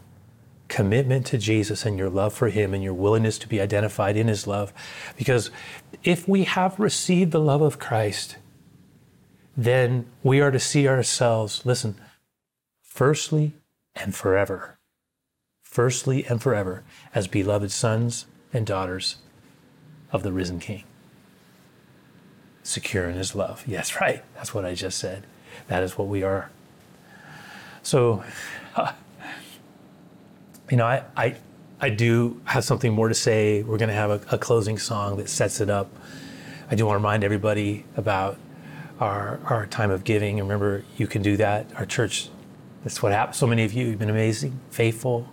commitment 0.68 1.26
to 1.26 1.38
Jesus 1.38 1.86
and 1.86 1.98
your 1.98 2.10
love 2.10 2.34
for 2.34 2.50
Him 2.50 2.74
and 2.74 2.84
your 2.84 2.94
willingness 2.94 3.38
to 3.40 3.48
be 3.48 3.60
identified 3.60 4.16
in 4.16 4.28
His 4.28 4.48
love. 4.48 4.74
Because 5.18 5.52
if 6.04 6.28
we 6.28 6.46
have 6.46 6.80
received 6.80 7.32
the 7.32 7.40
love 7.40 7.62
of 7.62 7.80
Christ, 7.80 8.38
then 9.58 10.06
we 10.24 10.40
are 10.40 10.52
to 10.52 10.60
see 10.60 10.88
ourselves, 10.88 11.66
listen, 11.66 11.96
firstly 12.82 13.54
and 13.96 14.16
forever, 14.16 14.78
firstly 15.62 16.26
and 16.26 16.42
forever, 16.42 16.84
as 17.14 17.28
beloved 17.28 17.72
sons 17.72 18.26
and 18.54 18.66
daughters 18.66 19.18
of 20.12 20.24
the 20.24 20.32
risen 20.32 20.60
King. 20.60 20.84
Secure 22.64 23.10
in 23.10 23.16
His 23.16 23.36
love. 23.36 23.64
Yes, 23.68 23.96
right. 24.02 24.24
That's 24.36 24.54
what 24.54 24.66
I 24.66 24.74
just 24.74 24.98
said. 24.98 25.26
That 25.68 25.84
is 25.84 25.98
what 25.98 26.08
we 26.08 26.24
are. 26.24 26.50
So, 27.84 28.24
uh, 28.76 28.94
you 30.70 30.78
know, 30.78 30.86
I, 30.86 31.04
I, 31.16 31.36
I 31.80 31.90
do 31.90 32.42
have 32.46 32.64
something 32.64 32.94
more 32.94 33.08
to 33.08 33.16
say. 33.16 33.64
We're 33.64 33.78
going 33.78 33.90
to 33.90 33.96
have 33.96 34.12
a, 34.12 34.36
a 34.36 34.38
closing 34.38 34.78
song 34.78 35.18
that 35.18 35.30
sets 35.30 35.60
it 35.62 35.70
up. 35.70 35.90
I 36.70 36.76
do 36.76 36.86
want 36.86 36.96
to 36.96 37.00
remind 37.00 37.24
everybody 37.24 37.86
about 37.98 38.38
our, 39.02 39.40
our 39.46 39.66
time 39.66 39.92
of 39.92 40.04
giving. 40.04 40.38
Remember, 40.38 40.86
you 40.96 41.08
can 41.08 41.22
do 41.22 41.36
that. 41.38 41.66
Our 41.76 41.86
church, 41.86 42.30
that's 42.84 43.02
what 43.02 43.12
happened. 43.12 43.36
So 43.36 43.48
many 43.48 43.66
of 43.66 43.74
you 43.74 43.90
have 43.90 44.00
been 44.00 44.10
amazing, 44.10 44.60
faithful. 44.70 45.28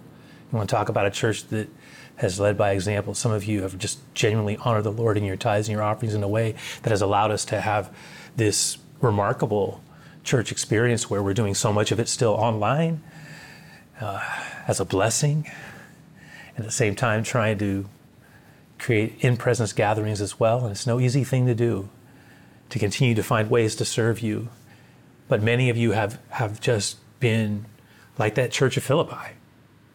You 0.50 0.56
want 0.56 0.68
to 0.68 0.74
talk 0.74 0.88
about 0.88 1.06
a 1.06 1.10
church 1.10 1.44
that 1.48 1.68
has 2.18 2.38
led 2.38 2.59
by 2.59 2.72
example. 2.72 3.14
Some 3.14 3.33
of 3.33 3.44
you 3.44 3.62
have 3.62 3.78
just 3.78 3.98
genuinely 4.14 4.57
honored 4.59 4.85
the 4.85 4.92
Lord 4.92 5.16
in 5.16 5.24
your 5.24 5.37
tithes 5.37 5.68
and 5.68 5.72
your 5.74 5.83
offerings 5.83 6.14
in 6.14 6.22
a 6.22 6.28
way 6.28 6.54
that 6.83 6.90
has 6.90 7.00
allowed 7.00 7.31
us 7.31 7.44
to 7.46 7.61
have 7.61 7.94
this 8.37 8.78
remarkable 9.00 9.81
church 10.24 10.52
experience 10.52 11.09
where 11.09 11.22
we're 11.22 11.35
doing 11.35 11.54
so 11.54 11.72
much 11.72 11.92
of 11.92 12.00
it 12.00 12.09
still 12.09 12.33
online 12.33 13.02
uh, 14.00 14.20
as 14.66 14.81
a 14.81 14.85
blessing. 14.85 15.50
At 16.57 16.64
the 16.64 16.72
same 16.72 16.96
time, 16.96 17.22
trying 17.22 17.59
to 17.59 17.88
create 18.78 19.14
in 19.20 19.37
presence 19.37 19.72
gatherings 19.72 20.20
as 20.20 20.40
well. 20.40 20.62
And 20.62 20.72
it's 20.72 20.87
no 20.87 20.98
easy 21.00 21.24
thing 21.24 21.46
to 21.46 21.54
do 21.54 21.88
to 22.70 22.78
continue 22.78 23.14
to 23.14 23.22
find 23.22 23.48
ways 23.48 23.76
to 23.76 23.85
serve 23.85 24.20
you. 24.20 24.48
But 25.28 25.42
many 25.42 25.70
of 25.70 25.76
you 25.76 25.92
have, 25.92 26.18
have 26.31 26.61
just 26.61 26.98
been 27.20 27.66
like 28.18 28.35
that 28.35 28.50
church 28.50 28.76
of 28.76 28.83
Philippi, 28.83 29.35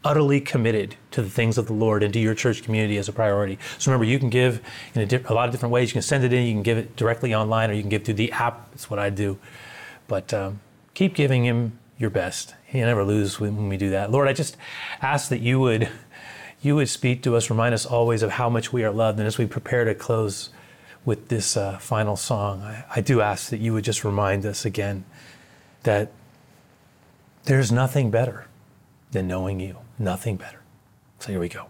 utterly 0.04 0.42
committed 0.42 0.96
to 1.12 1.22
the 1.22 1.30
things 1.30 1.58
of 1.58 1.68
the 1.68 1.74
Lord 1.74 2.04
and 2.04 2.14
to 2.14 2.20
your 2.20 2.36
church 2.36 2.64
community 2.64 2.98
as 2.98 3.08
a 3.08 3.14
priority. 3.14 3.58
So 3.78 3.92
remember, 3.92 4.06
you 4.06 4.20
can 4.20 4.30
give 4.30 4.62
in 4.94 5.02
a, 5.02 5.06
di- 5.06 5.24
a 5.26 5.34
lot 5.34 5.48
of 5.48 5.54
different 5.54 5.72
ways. 5.72 5.90
You 5.90 5.94
can 5.94 6.02
send 6.02 6.24
it 6.24 6.34
in, 6.34 6.46
you 6.46 6.54
can 6.54 6.64
give 6.64 6.78
it 6.78 6.96
directly 6.96 7.34
online, 7.34 7.70
or 7.70 7.74
you 7.74 7.82
can 7.82 7.90
give 7.90 8.04
through 8.04 8.16
the 8.16 8.32
app. 8.32 8.72
That's 8.72 8.90
what 8.90 9.00
I 9.00 9.10
do. 9.10 9.38
But 10.08 10.34
um, 10.34 10.60
keep 10.94 11.16
giving 11.16 11.46
Him 11.46 11.80
your 11.98 12.10
best. 12.10 12.56
He 12.66 12.80
never 12.80 13.04
lose 13.04 13.40
when 13.40 13.70
we 13.70 13.78
do 13.78 13.92
that. 13.92 14.12
Lord, 14.12 14.28
I 14.28 14.34
just 14.34 14.58
ask 15.02 15.30
that 15.30 15.40
you 15.40 15.60
would 15.60 15.90
you 16.62 16.76
would 16.78 16.88
speak 16.88 17.22
to 17.24 17.36
us, 17.36 17.50
remind 17.50 17.74
us 17.74 17.86
always 17.86 18.24
of 18.24 18.32
how 18.32 18.50
much 18.50 18.72
we 18.72 18.86
are 18.86 18.92
loved. 18.92 19.20
And 19.20 19.28
as 19.28 19.38
we 19.38 19.46
prepare 19.46 19.84
to 19.84 19.94
close 19.94 20.50
with 21.04 21.28
this 21.28 21.58
uh, 21.58 21.78
final 21.78 22.16
song, 22.16 22.62
I, 22.62 22.86
I 22.96 23.02
do 23.02 23.20
ask 23.20 23.50
that 23.50 23.60
you 23.60 23.74
would 23.74 23.84
just 23.84 24.06
remind 24.06 24.46
us 24.46 24.64
again 24.64 25.04
that 25.84 26.14
there's 27.44 27.70
nothing 27.70 28.10
better 28.10 28.48
than 29.12 29.28
knowing 29.28 29.60
you. 29.60 29.78
Nothing 30.04 30.36
better. 30.36 30.60
So 31.20 31.32
here 31.32 31.40
we 31.40 31.48
go. 31.48 31.68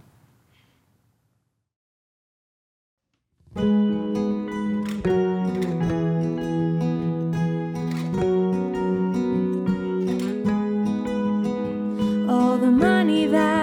all 12.28 12.58
the 12.58 12.72
money 12.72 13.28
that 13.28 13.63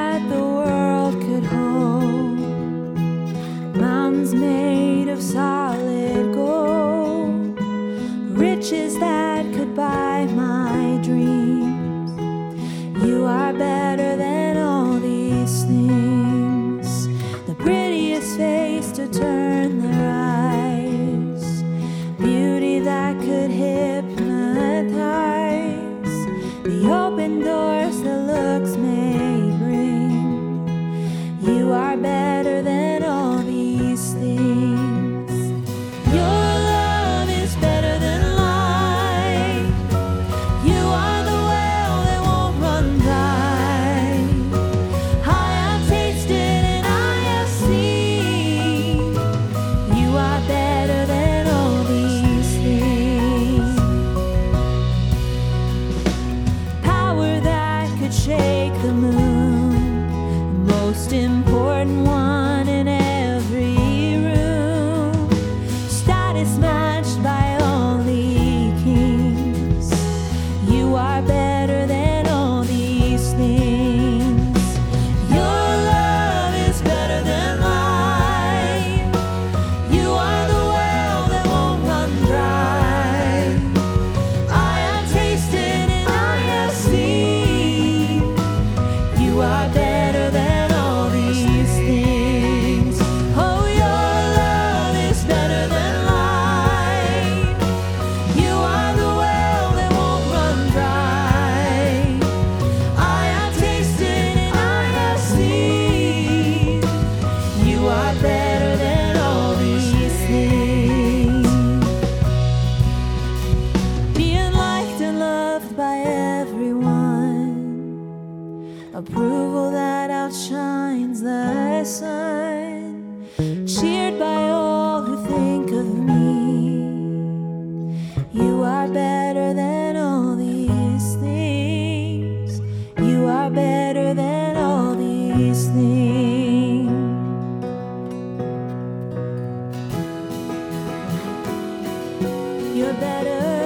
you're 142.81 142.95
better. 142.95 143.60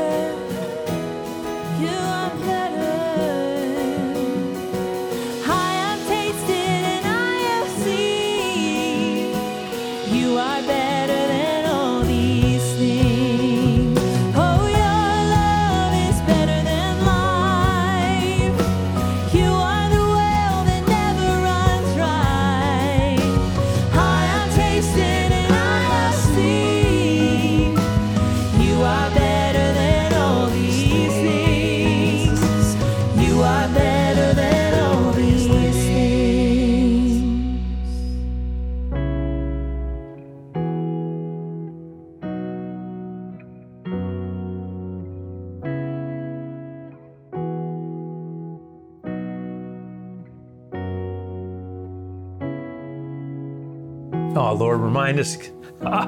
Remind 55.05 55.20
us 55.20 55.36
ah, 55.82 56.07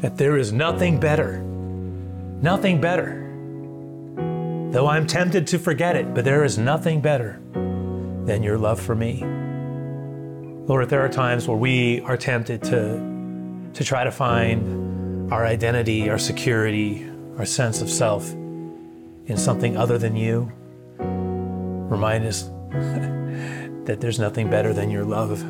that 0.00 0.16
there 0.16 0.38
is 0.38 0.54
nothing 0.54 0.98
better, 0.98 1.40
nothing 2.40 2.80
better. 2.80 3.18
Though 4.70 4.86
I'm 4.86 5.06
tempted 5.06 5.46
to 5.48 5.58
forget 5.58 5.96
it, 5.96 6.14
but 6.14 6.24
there 6.24 6.42
is 6.44 6.56
nothing 6.56 7.02
better 7.02 7.38
than 8.24 8.42
your 8.42 8.56
love 8.56 8.80
for 8.80 8.94
me. 8.94 9.22
Lord, 10.66 10.88
there 10.88 11.04
are 11.04 11.10
times 11.10 11.46
where 11.46 11.58
we 11.58 12.00
are 12.00 12.16
tempted 12.16 12.62
to, 12.62 13.70
to 13.74 13.84
try 13.84 14.02
to 14.02 14.10
find 14.10 15.30
our 15.30 15.44
identity, 15.44 16.08
our 16.08 16.18
security, 16.18 17.06
our 17.36 17.44
sense 17.44 17.82
of 17.82 17.90
self 17.90 18.30
in 18.30 19.36
something 19.36 19.76
other 19.76 19.98
than 19.98 20.16
you, 20.16 20.50
remind 20.98 22.24
us 22.24 22.44
that 23.84 23.98
there's 24.00 24.18
nothing 24.18 24.48
better 24.48 24.72
than 24.72 24.90
your 24.90 25.04
love. 25.04 25.44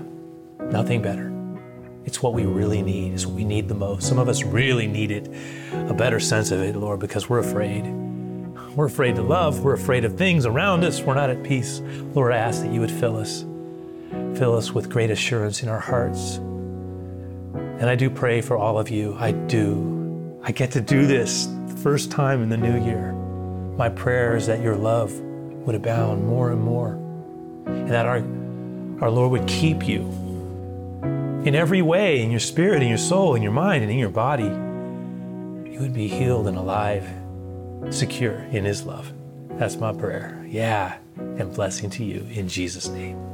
Nothing 0.60 1.00
better. 1.00 1.31
It's 2.04 2.22
what 2.22 2.34
we 2.34 2.44
really 2.44 2.82
need. 2.82 3.14
It's 3.14 3.26
what 3.26 3.36
we 3.36 3.44
need 3.44 3.68
the 3.68 3.74
most. 3.74 4.08
Some 4.08 4.18
of 4.18 4.28
us 4.28 4.42
really 4.42 4.86
needed 4.86 5.34
a 5.72 5.94
better 5.94 6.18
sense 6.18 6.50
of 6.50 6.60
it, 6.60 6.74
Lord, 6.74 7.00
because 7.00 7.28
we're 7.28 7.38
afraid. 7.38 7.86
We're 8.74 8.86
afraid 8.86 9.16
to 9.16 9.22
love. 9.22 9.62
We're 9.62 9.74
afraid 9.74 10.04
of 10.04 10.16
things 10.16 10.46
around 10.46 10.84
us. 10.84 11.00
We're 11.00 11.14
not 11.14 11.30
at 11.30 11.42
peace. 11.42 11.80
Lord, 12.14 12.32
I 12.32 12.38
ask 12.38 12.62
that 12.62 12.72
you 12.72 12.80
would 12.80 12.90
fill 12.90 13.16
us. 13.16 13.44
Fill 14.38 14.56
us 14.56 14.72
with 14.72 14.90
great 14.90 15.10
assurance 15.10 15.62
in 15.62 15.68
our 15.68 15.78
hearts. 15.78 16.36
And 16.36 17.88
I 17.88 17.94
do 17.94 18.10
pray 18.10 18.40
for 18.40 18.56
all 18.56 18.78
of 18.78 18.88
you. 18.90 19.14
I 19.18 19.32
do. 19.32 20.40
I 20.42 20.52
get 20.52 20.72
to 20.72 20.80
do 20.80 21.06
this 21.06 21.46
the 21.68 21.76
first 21.76 22.10
time 22.10 22.42
in 22.42 22.48
the 22.48 22.56
new 22.56 22.84
year. 22.84 23.12
My 23.76 23.88
prayer 23.88 24.36
is 24.36 24.46
that 24.46 24.60
your 24.60 24.76
love 24.76 25.12
would 25.66 25.74
abound 25.74 26.26
more 26.26 26.50
and 26.50 26.60
more, 26.60 26.92
and 27.66 27.90
that 27.90 28.06
our, 28.06 28.18
our 29.00 29.10
Lord 29.10 29.30
would 29.32 29.46
keep 29.46 29.86
you 29.86 30.12
in 31.44 31.54
every 31.54 31.82
way, 31.82 32.22
in 32.22 32.30
your 32.30 32.40
spirit, 32.40 32.82
in 32.82 32.88
your 32.88 32.98
soul, 32.98 33.34
in 33.34 33.42
your 33.42 33.52
mind, 33.52 33.82
and 33.82 33.90
in 33.90 33.98
your 33.98 34.10
body. 34.10 34.44
You 34.44 35.80
would 35.80 35.94
be 35.94 36.08
healed 36.08 36.46
and 36.46 36.56
alive, 36.56 37.08
secure 37.90 38.36
in 38.50 38.64
His 38.64 38.84
love. 38.84 39.12
That's 39.52 39.76
my 39.76 39.92
prayer. 39.92 40.44
Yeah, 40.48 40.98
and 41.16 41.52
blessing 41.52 41.90
to 41.90 42.04
you 42.04 42.26
in 42.30 42.48
Jesus' 42.48 42.88
name. 42.88 43.31